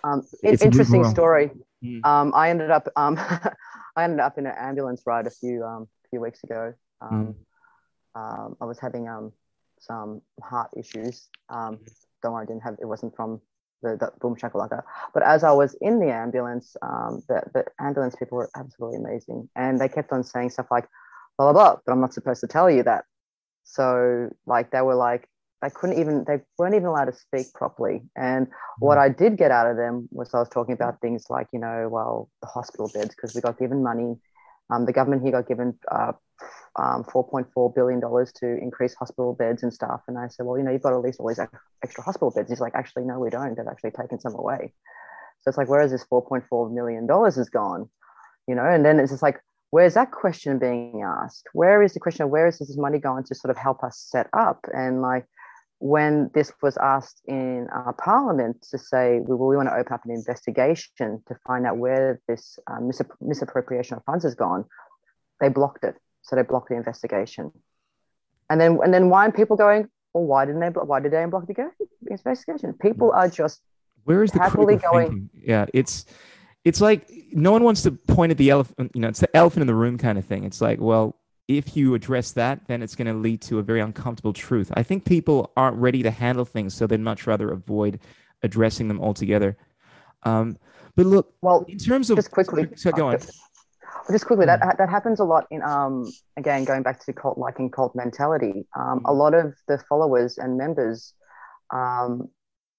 [0.03, 1.51] Um, It's interesting story.
[1.83, 2.05] Mm.
[2.05, 3.17] Um, I ended up um,
[3.95, 6.73] I ended up in an ambulance ride a few um, few weeks ago.
[7.01, 7.35] Um,
[8.15, 9.33] um, I was having um,
[9.85, 11.29] some heart issues.
[11.49, 11.79] Um,
[12.21, 13.41] don't worry, I didn't have it wasn't from
[13.81, 14.81] the, the boom shakalaka.
[15.13, 19.49] But as I was in the ambulance, um, the, the ambulance people were absolutely amazing,
[19.55, 20.87] and they kept on saying stuff like
[21.37, 21.79] blah blah blah.
[21.85, 23.05] But I'm not supposed to tell you that.
[23.63, 25.27] So like they were like
[25.61, 28.03] they couldn't even they weren't even allowed to speak properly.
[28.15, 28.47] And
[28.79, 31.59] what I did get out of them was I was talking about things like you
[31.59, 34.15] know well the hospital beds because we got given money.
[34.73, 36.13] Um, the government here got given uh,
[36.79, 40.01] um, 4.4 billion dollars to increase hospital beds and stuff.
[40.07, 41.53] And I said, well, you know, you've got at least all these ex-
[41.83, 42.49] extra hospital beds.
[42.49, 43.55] He's like, actually, no, we don't.
[43.55, 44.73] They've actually taken some away.
[45.41, 47.89] So it's like, where is this 4.4 million dollars has gone?
[48.47, 51.47] You know, and then it's just like, where's that question being asked?
[51.53, 53.97] Where is the question of where is this money going to sort of help us
[53.97, 54.65] set up?
[54.73, 55.25] And like
[55.83, 60.05] when this was asked in uh, Parliament to say, well, we want to open up
[60.05, 64.63] an investigation to find out where this uh, misapp- misappropriation of funds has gone,
[65.41, 65.95] they blocked it.
[66.21, 67.51] So they blocked the investigation.
[68.49, 71.11] And then, and then why are people going, well, why didn't they, blo- why did
[71.11, 71.69] they block the
[72.09, 72.71] investigation?
[72.81, 73.59] People are just
[74.05, 75.29] Where is the happily going- thinking?
[75.45, 76.05] Yeah, it's
[76.63, 78.91] it's like no one wants to point at the elephant.
[78.93, 80.45] You know, it's the elephant in the room kind of thing.
[80.45, 81.17] It's like, well,
[81.47, 84.71] if you address that, then it's going to lead to a very uncomfortable truth.
[84.75, 87.99] I think people aren't ready to handle things, so they'd much rather avoid
[88.43, 89.57] addressing them altogether.
[90.23, 90.57] Um,
[90.95, 92.69] but look, well, in terms of just quickly.
[92.75, 93.19] so go on.
[94.11, 97.59] Just quickly, that that happens a lot in um again going back to cult like
[97.59, 98.65] in cult mentality.
[98.77, 101.13] Um, a lot of the followers and members,
[101.73, 102.29] um,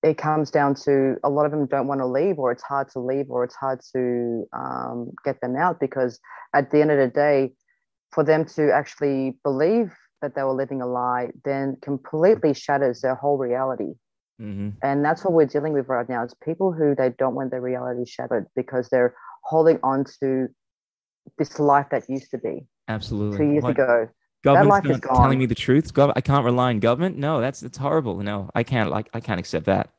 [0.03, 2.91] it comes down to a lot of them don't want to leave, or it's hard
[2.91, 6.21] to leave, or it's hard to um, get them out because
[6.55, 7.53] at the end of the day,
[8.15, 9.93] for them to actually believe
[10.23, 13.95] that they were living a lie, then completely shatters their whole reality.
[14.39, 16.25] hmm And that's what we're dealing with right now.
[16.25, 20.49] Is people who they don't want their reality shattered because they're holding on to
[21.39, 23.39] this life that used to be Absolutely.
[23.39, 24.09] two years ago.
[24.43, 25.23] Government's life is not gone.
[25.23, 25.95] telling me the truth.
[25.95, 27.17] Gov- I can't rely on government.
[27.17, 28.17] No, that's that's horrible.
[28.19, 28.91] No, I can't.
[28.91, 29.91] Like, I can't accept that.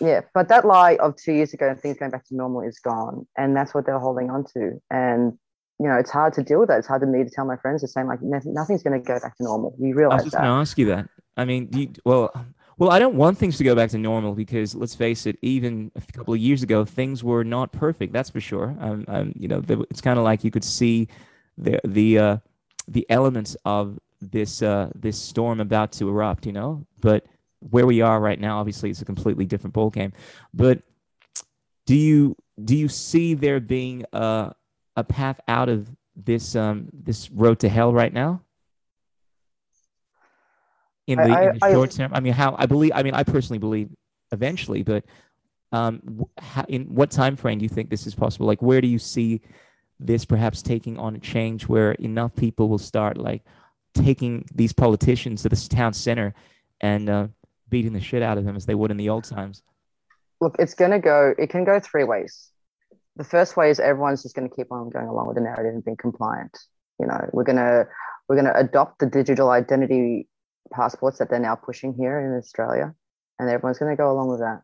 [0.00, 2.78] Yeah, but that lie of two years ago and things going back to normal is
[2.78, 4.80] gone, and that's what they're holding on to.
[4.90, 5.38] And
[5.82, 6.78] you know, it's hard to deal with that.
[6.78, 8.06] It's hard for me to tell my friends the same.
[8.06, 9.74] Like, nothing's going to go back to normal.
[9.80, 11.08] You realize I was just going to ask you that.
[11.36, 12.30] I mean, do you, well,
[12.78, 15.90] well, I don't want things to go back to normal because let's face it, even
[15.96, 18.12] a couple of years ago, things were not perfect.
[18.12, 18.76] That's for sure.
[18.78, 21.08] Um, um, you know, it's kind of like you could see
[21.58, 22.36] the the uh,
[22.86, 26.46] the elements of this uh, this storm about to erupt.
[26.46, 27.26] You know, but
[27.70, 30.12] where we are right now, obviously, it's a completely different ball game.
[30.54, 30.82] But
[31.86, 34.54] do you do you see there being a
[34.96, 38.42] a path out of this um this road to hell right now?
[41.06, 43.14] In the, I- in the I- short term, I mean, how I believe, I mean,
[43.14, 43.90] I personally believe
[44.30, 45.04] eventually, but
[45.72, 48.46] um, how, in what time frame do you think this is possible?
[48.46, 49.40] Like, where do you see
[49.98, 53.42] this perhaps taking on a change where enough people will start like
[53.94, 56.34] taking these politicians to this town center
[56.80, 57.28] and uh,
[57.68, 59.62] beating the shit out of them as they would in the old times?
[60.40, 61.34] Look, it's going to go.
[61.38, 62.48] It can go three ways.
[63.16, 65.74] The first way is everyone's just going to keep on going along with the narrative
[65.74, 66.58] and being compliant.
[66.98, 67.84] You know, we're gonna
[68.28, 70.28] we're gonna adopt the digital identity
[70.72, 72.94] passports that they're now pushing here in Australia,
[73.38, 74.62] and everyone's going to go along with that.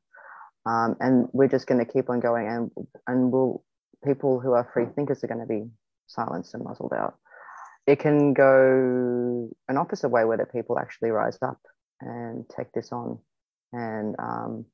[0.67, 2.71] Um, and we're just going to keep on going, and
[3.07, 3.65] and we'll
[4.05, 5.65] people who are free thinkers are going to be
[6.07, 7.15] silenced and muzzled out.
[7.87, 11.59] It can go an opposite way where the people actually rise up
[12.01, 13.19] and take this on,
[13.73, 14.67] and um,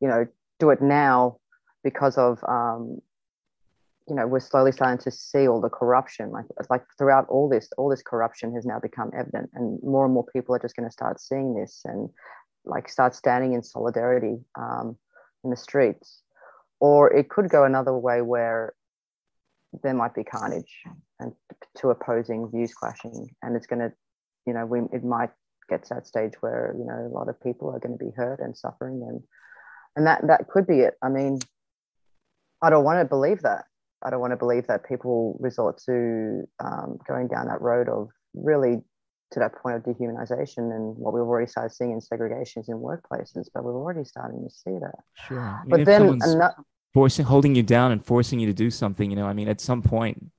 [0.00, 0.26] you know
[0.60, 1.38] do it now
[1.84, 3.00] because of um,
[4.08, 7.68] you know we're slowly starting to see all the corruption like like throughout all this
[7.78, 10.88] all this corruption has now become evident and more and more people are just going
[10.88, 12.10] to start seeing this and
[12.64, 14.96] like start standing in solidarity um,
[15.42, 16.22] in the streets.
[16.80, 18.74] Or it could go another way where
[19.82, 20.82] there might be carnage
[21.18, 21.32] and
[21.76, 23.92] two opposing views clashing and it's going to
[24.46, 25.30] you know we, it might
[25.68, 28.12] get to that stage where you know a lot of people are going to be
[28.14, 29.20] hurt and suffering and
[29.96, 30.94] and that that could be it.
[31.02, 31.40] I mean
[32.64, 33.64] i don't want to believe that
[34.04, 38.08] i don't want to believe that people resort to um, going down that road of
[38.34, 38.82] really
[39.30, 43.48] to that point of dehumanization and what we've already started seeing in segregations in workplaces
[43.52, 44.98] but we're already starting to see that
[45.28, 45.40] Sure.
[45.40, 46.20] I mean, but then
[46.94, 49.60] forcing, holding you down and forcing you to do something, you know, I mean, at
[49.60, 50.30] some point,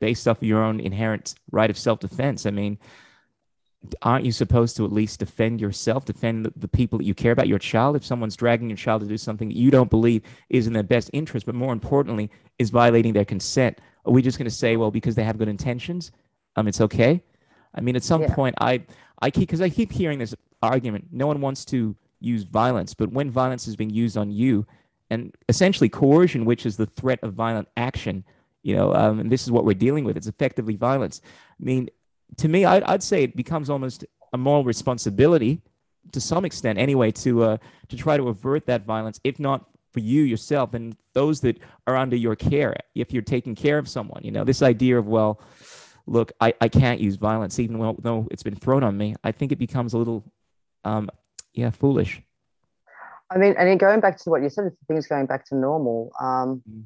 [0.00, 2.78] based off of your own inherent right of self-defense, I mean,
[4.02, 7.32] aren't you supposed to at least defend yourself, defend the, the people that you care
[7.32, 7.96] about, your child?
[7.96, 10.82] If someone's dragging your child to do something that you don't believe is in their
[10.82, 14.76] best interest, but more importantly, is violating their consent, are we just going to say,
[14.76, 16.12] well, because they have good intentions,
[16.56, 17.22] um, it's okay?
[17.74, 18.34] I mean, at some Yeah.
[18.34, 18.82] point, I,
[19.20, 21.08] I keep because I keep hearing this argument.
[21.10, 24.66] No one wants to use violence, but when violence is being used on you,
[25.10, 28.24] and essentially coercion, which is the threat of violent action,
[28.62, 30.16] you know, um, and this is what we're dealing with.
[30.16, 31.20] It's effectively violence.
[31.24, 31.90] I mean,
[32.38, 35.62] to me, I'd, I'd say it becomes almost a moral responsibility
[36.12, 37.56] to some extent anyway to uh,
[37.88, 41.96] to try to avert that violence if not for you yourself and those that are
[41.96, 44.22] under your care if you're taking care of someone.
[44.24, 45.40] You know this idea of well
[46.06, 49.52] look i, I can't use violence even though it's been thrown on me i think
[49.52, 50.24] it becomes a little
[50.84, 51.08] um,
[51.54, 52.20] yeah foolish.
[53.30, 56.10] I mean and going back to what you said things going back to normal.
[56.20, 56.84] Um, mm.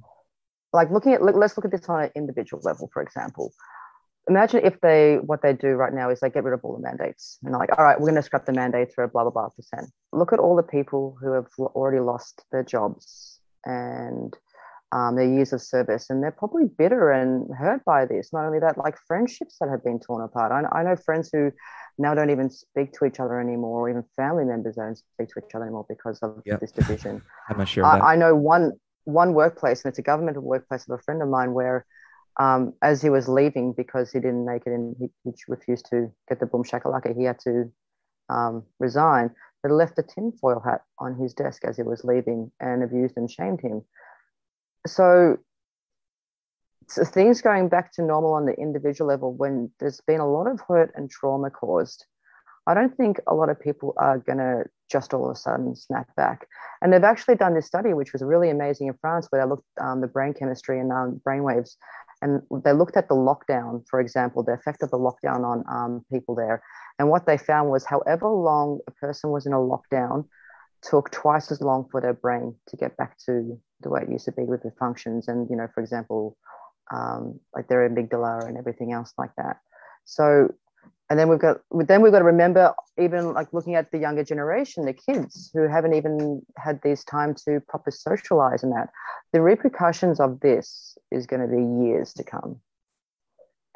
[0.72, 3.52] like looking at let's look at this on an individual level for example
[4.28, 6.82] imagine if they what they do right now is they get rid of all the
[6.82, 9.30] mandates and they're like all right we're going to scrap the mandates for blah blah
[9.30, 9.90] blah percent.
[10.12, 14.36] Look at all the people who have already lost their jobs and
[14.92, 18.32] um, their years of service and they're probably bitter and hurt by this.
[18.32, 20.52] Not only that like friendships that have been torn apart.
[20.52, 21.52] I, I know friends who
[21.98, 25.40] now don't even speak to each other anymore or even family members don't speak to
[25.44, 26.60] each other anymore because of yep.
[26.60, 27.22] this division.
[27.48, 28.72] I'm not sure I, I know one
[29.04, 31.86] one workplace and it's a governmental workplace of a friend of mine where
[32.38, 36.12] um, as he was leaving because he didn't make it and he, he refused to
[36.28, 37.72] get the boom shakalaka, he had to
[38.28, 39.30] um, resign.
[39.62, 43.30] They left a tinfoil hat on his desk as he was leaving and abused and
[43.30, 43.82] shamed him.
[44.86, 45.38] So,
[46.88, 50.46] so things going back to normal on the individual level when there's been a lot
[50.46, 52.04] of hurt and trauma caused.
[52.68, 55.74] I don't think a lot of people are going to just all of a sudden
[55.74, 56.46] snap back.
[56.82, 59.66] And they've actually done this study, which was really amazing in France, where they looked
[59.80, 61.76] um, the brain chemistry and um, brain waves
[62.22, 66.04] and they looked at the lockdown, for example, the effect of the lockdown on um,
[66.10, 66.62] people there.
[66.98, 70.24] And what they found was however long a person was in a lockdown
[70.82, 74.24] took twice as long for their brain to get back to the way it used
[74.26, 75.28] to be with the functions.
[75.28, 76.36] And, you know, for example,
[76.90, 79.58] um, like their amygdala and everything else like that.
[80.04, 80.54] So
[81.08, 84.24] and then we've got then we've got to remember even like looking at the younger
[84.24, 88.88] generation the kids who haven't even had this time to proper socialize and that
[89.32, 92.60] the repercussions of this is going to be years to come.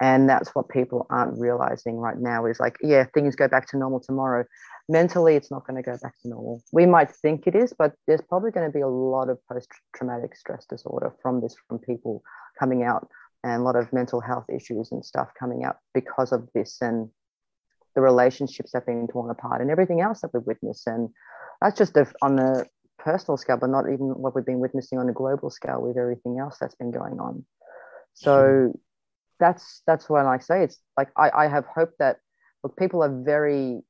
[0.03, 3.77] And that's what people aren't realizing right now is like yeah things go back to
[3.77, 4.45] normal tomorrow.
[4.89, 6.63] Mentally it's not going to go back to normal.
[6.73, 10.35] We might think it is but there's probably going to be a lot of post-traumatic
[10.35, 12.23] stress disorder from this from people
[12.59, 13.09] coming out
[13.45, 17.09] and a lot of mental health issues and stuff coming up because of this and
[17.95, 20.87] the relationships that have been torn apart and everything else that we've witnessed.
[20.87, 21.09] And
[21.61, 22.65] that's just a, on a
[22.99, 26.39] personal scale, but not even what we've been witnessing on a global scale with everything
[26.39, 27.45] else that's been going on.
[28.15, 28.73] So
[29.39, 30.65] that's that's what I say.
[30.65, 32.19] It's like I, I have hope that
[32.63, 33.81] look, people are very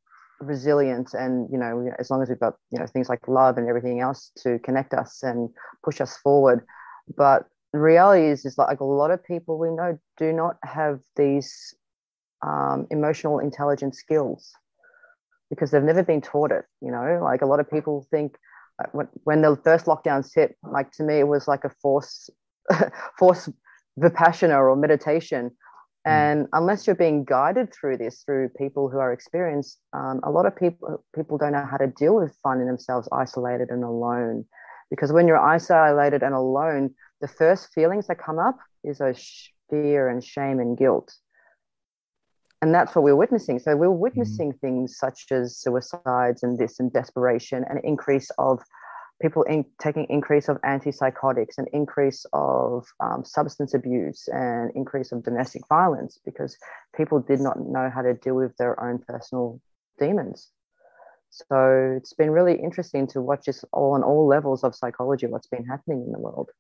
[0.41, 3.69] resilient and you know as long as we've got you know things like love and
[3.69, 5.51] everything else to connect us and
[5.85, 6.65] push us forward
[7.15, 11.01] but the reality is is like a lot of people we know do not have
[11.17, 11.75] these
[12.43, 14.53] um, emotional intelligence skills
[15.51, 16.65] because they've never been taught it.
[16.81, 18.37] You know, like a lot of people think
[18.93, 22.31] when, when the first lockdowns hit, like to me, it was like a force,
[23.19, 23.49] force
[23.99, 25.51] vipassana or meditation.
[26.07, 26.11] Hmm.
[26.11, 30.47] And unless you're being guided through this through people who are experienced, um, a lot
[30.47, 34.47] of people people don't know how to deal with finding themselves isolated and alone.
[34.91, 40.09] Because when you're isolated and alone, the first feelings that come up is those fear
[40.09, 41.13] and shame and guilt
[42.63, 43.59] and that's what we're witnessing.
[43.59, 44.67] So we're witnessing mm-hmm.
[44.67, 48.61] things such as suicides and this and desperation, an increase of
[49.23, 55.23] people in, taking increase of antipsychotics, an increase of um, substance abuse, and increase of
[55.23, 56.57] domestic violence because
[56.95, 59.61] people did not know how to deal with their own personal
[59.99, 60.51] demons.
[61.31, 65.47] So it's been really interesting to watch this all on all levels of psychology, what's
[65.47, 66.51] been happening in the world.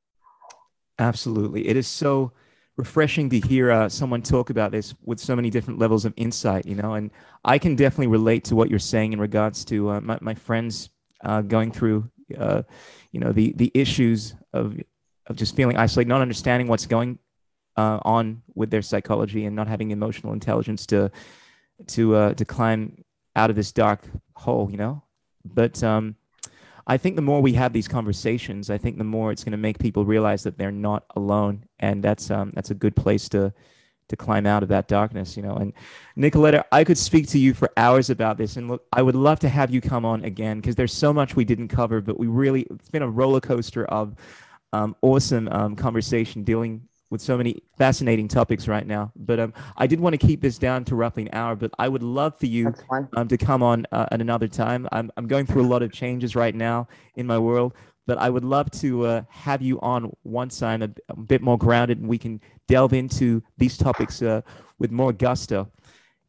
[1.00, 1.66] Absolutely.
[1.66, 2.32] It is so
[2.76, 6.66] refreshing to hear uh, someone talk about this with so many different levels of insight,
[6.66, 6.94] you know.
[6.94, 7.10] And
[7.44, 10.90] I can definitely relate to what you're saying in regards to uh, my, my friends
[11.24, 12.62] uh, going through, uh,
[13.12, 14.78] you know, the the issues of
[15.26, 17.18] of just feeling isolated, not understanding what's going
[17.78, 21.10] uh, on with their psychology, and not having emotional intelligence to
[21.88, 23.04] to uh, to climb
[23.36, 25.02] out of this dark hole, you know.
[25.44, 26.16] But um,
[26.86, 29.58] I think the more we have these conversations, I think the more it's going to
[29.58, 33.52] make people realize that they're not alone, and that's um, that's a good place to
[34.08, 35.54] to climb out of that darkness, you know.
[35.54, 35.72] And
[36.16, 39.40] Nicoletta, I could speak to you for hours about this, and look, I would love
[39.40, 42.26] to have you come on again because there's so much we didn't cover, but we
[42.26, 44.16] really it's been a roller coaster of
[44.72, 49.12] um, awesome um, conversation dealing with so many fascinating topics right now.
[49.16, 51.56] But um, I did want to keep this down to roughly an hour.
[51.56, 52.72] But I would love for you
[53.16, 54.88] um, to come on uh, at another time.
[54.92, 57.74] I'm I'm going through a lot of changes right now in my world,
[58.06, 61.58] but I would love to uh, have you on one time a, a, bit more
[61.58, 64.40] grounded, and we can delve into these topics uh,
[64.78, 65.70] with more gusto.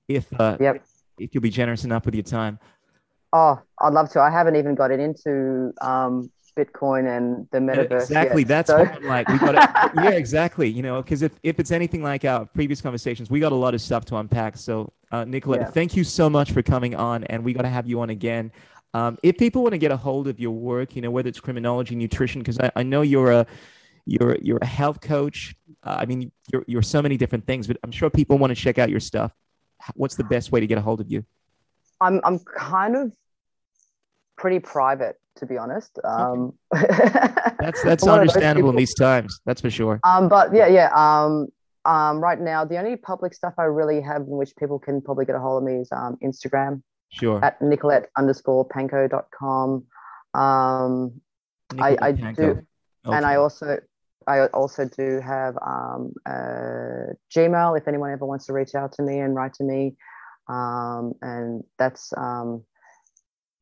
[0.07, 0.83] If uh, yep.
[1.19, 2.59] if you'll be generous enough with your time.
[3.33, 4.19] Oh, I'd love to.
[4.19, 8.01] I haven't even got it into um, Bitcoin and the metaverse.
[8.03, 8.41] Exactly.
[8.41, 9.27] yet, That's so- like.
[9.27, 10.69] We got to, yeah, exactly.
[10.69, 13.73] You know, because if, if it's anything like our previous conversations, we got a lot
[13.73, 14.57] of stuff to unpack.
[14.57, 15.69] So, uh, Nicolette, Yeah.
[15.71, 18.51] thank you so much for coming on, and we got to have you on again.
[18.93, 21.39] Um, if people want to get a hold of your work, you know, whether it's
[21.39, 23.45] criminology, nutrition, because I, I know you're a
[24.05, 25.55] you're you're a health coach.
[25.83, 28.55] Uh, I mean, you're you're so many different things, but I'm sure people want to
[28.55, 29.31] check out your stuff.
[29.95, 31.23] What's the best way to get a hold of you?
[32.01, 33.13] I'm I'm kind of
[34.37, 35.99] pretty private, to be honest.
[36.05, 36.53] Um,
[37.59, 39.39] That's that's I'm one of those understandable in these times.
[39.45, 39.99] That's for sure.
[40.03, 40.89] Um, but yeah, yeah.
[40.95, 41.47] Um,
[41.85, 45.25] um, right now, the only public stuff I really have in which people can probably
[45.25, 46.81] get a hold of me is um, Instagram
[47.11, 47.43] Sure.
[47.43, 49.85] at Nicolette underscore panko.com.
[50.33, 51.21] Um,
[51.79, 52.61] I, I Nicolette do,
[53.05, 53.15] Panko.
[53.17, 53.77] and I also
[54.27, 59.03] I also do have um, uh, Gmail if anyone ever wants to reach out to
[59.03, 59.95] me and write to me.
[60.47, 62.63] Um, and that's um,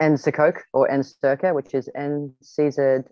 [0.01, 3.05] nsakoke or nsturka, which is nczoke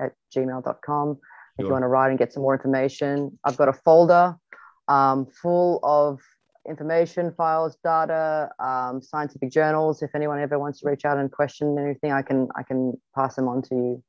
[0.00, 1.18] at gmail.com.
[1.56, 4.36] If you want to write and get some more information, I've got a folder
[4.88, 6.20] um, full of
[6.68, 10.02] information files, data, um, scientific journals.
[10.02, 13.36] If anyone ever wants to reach out and question anything, I can I can pass
[13.36, 14.02] them on to you.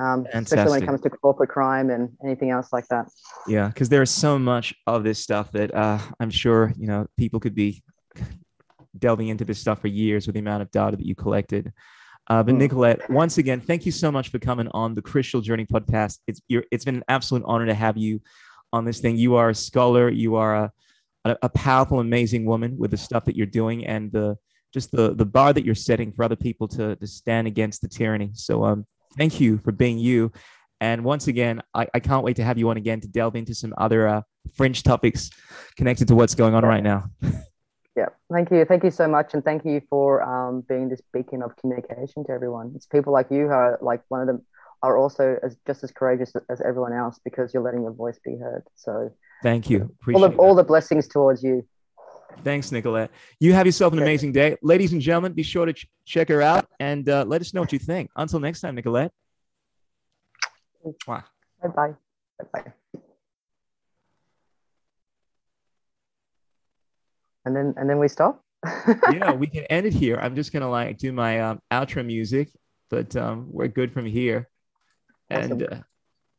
[0.00, 3.06] Um, especially when it comes to corporate crime and anything else like that.
[3.46, 7.38] Yeah, because there's so much of this stuff that uh, I'm sure you know people
[7.38, 7.82] could be
[8.98, 11.72] delving into this stuff for years with the amount of data that you collected.
[12.28, 12.58] Uh, but Mm.
[12.58, 16.20] Nicolette, once again, thank you so much for coming on the Krishool Journey podcast.
[16.26, 18.20] It's you're, it's been an absolute honor to have you
[18.72, 19.16] on this thing.
[19.16, 20.08] You are a scholar.
[20.08, 20.72] You are a
[21.24, 24.36] a, a powerful, amazing woman with the stuff that you're doing and the
[24.72, 27.88] just the the bar that you're setting for other people to to stand against the
[27.88, 28.30] tyranny.
[28.34, 28.86] So um,
[29.16, 30.32] thank you for being you.
[30.80, 33.54] And once again, I, I can't wait to have you on again to delve into
[33.54, 34.22] some other uh,
[34.54, 35.30] fringe topics
[35.76, 37.04] connected to what's going on right now.
[37.96, 41.42] Yeah, thank you, thank you so much, and thank you for um, being this beacon
[41.42, 42.72] of communication to everyone.
[42.74, 44.44] It's people like you who are like one of them
[44.82, 48.36] are also as just as courageous as everyone else because you're letting your voice be
[48.36, 48.64] heard.
[48.74, 49.10] So
[49.42, 49.80] Thank you.
[49.80, 51.66] all Appreciate the all the blessings towards you.
[52.42, 53.10] Thanks, Nicolette.
[53.38, 54.56] You have yourself an amazing day.
[54.60, 57.60] Ladies and gentlemen, be sure to ch- check her out and uh, let us know
[57.60, 58.10] what you think.
[58.16, 59.12] Until next time, Nicolette.
[61.06, 61.22] Bye
[61.68, 61.94] bye.
[62.38, 62.72] Bye bye.
[67.44, 68.42] and then and then we stop.
[69.12, 70.16] Yeah we can end it here.
[70.16, 72.50] I'm just gonna like do my um, outro music
[72.90, 74.48] but um, we're good from here.
[75.30, 75.52] Awesome.
[75.52, 75.76] and uh,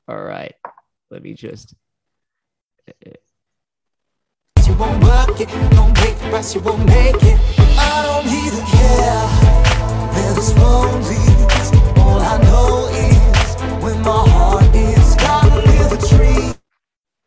[0.07, 0.53] all right.
[1.11, 1.75] Let me just
[2.87, 4.75] uh, uh.
[4.77, 5.49] won't work it.
[5.71, 5.95] Don't
[6.63, 7.39] won't make it.
[7.77, 9.55] I don't even care.
[10.15, 10.53] Where this
[11.09, 11.45] leads
[11.97, 16.54] all i know is when my heart is live a tree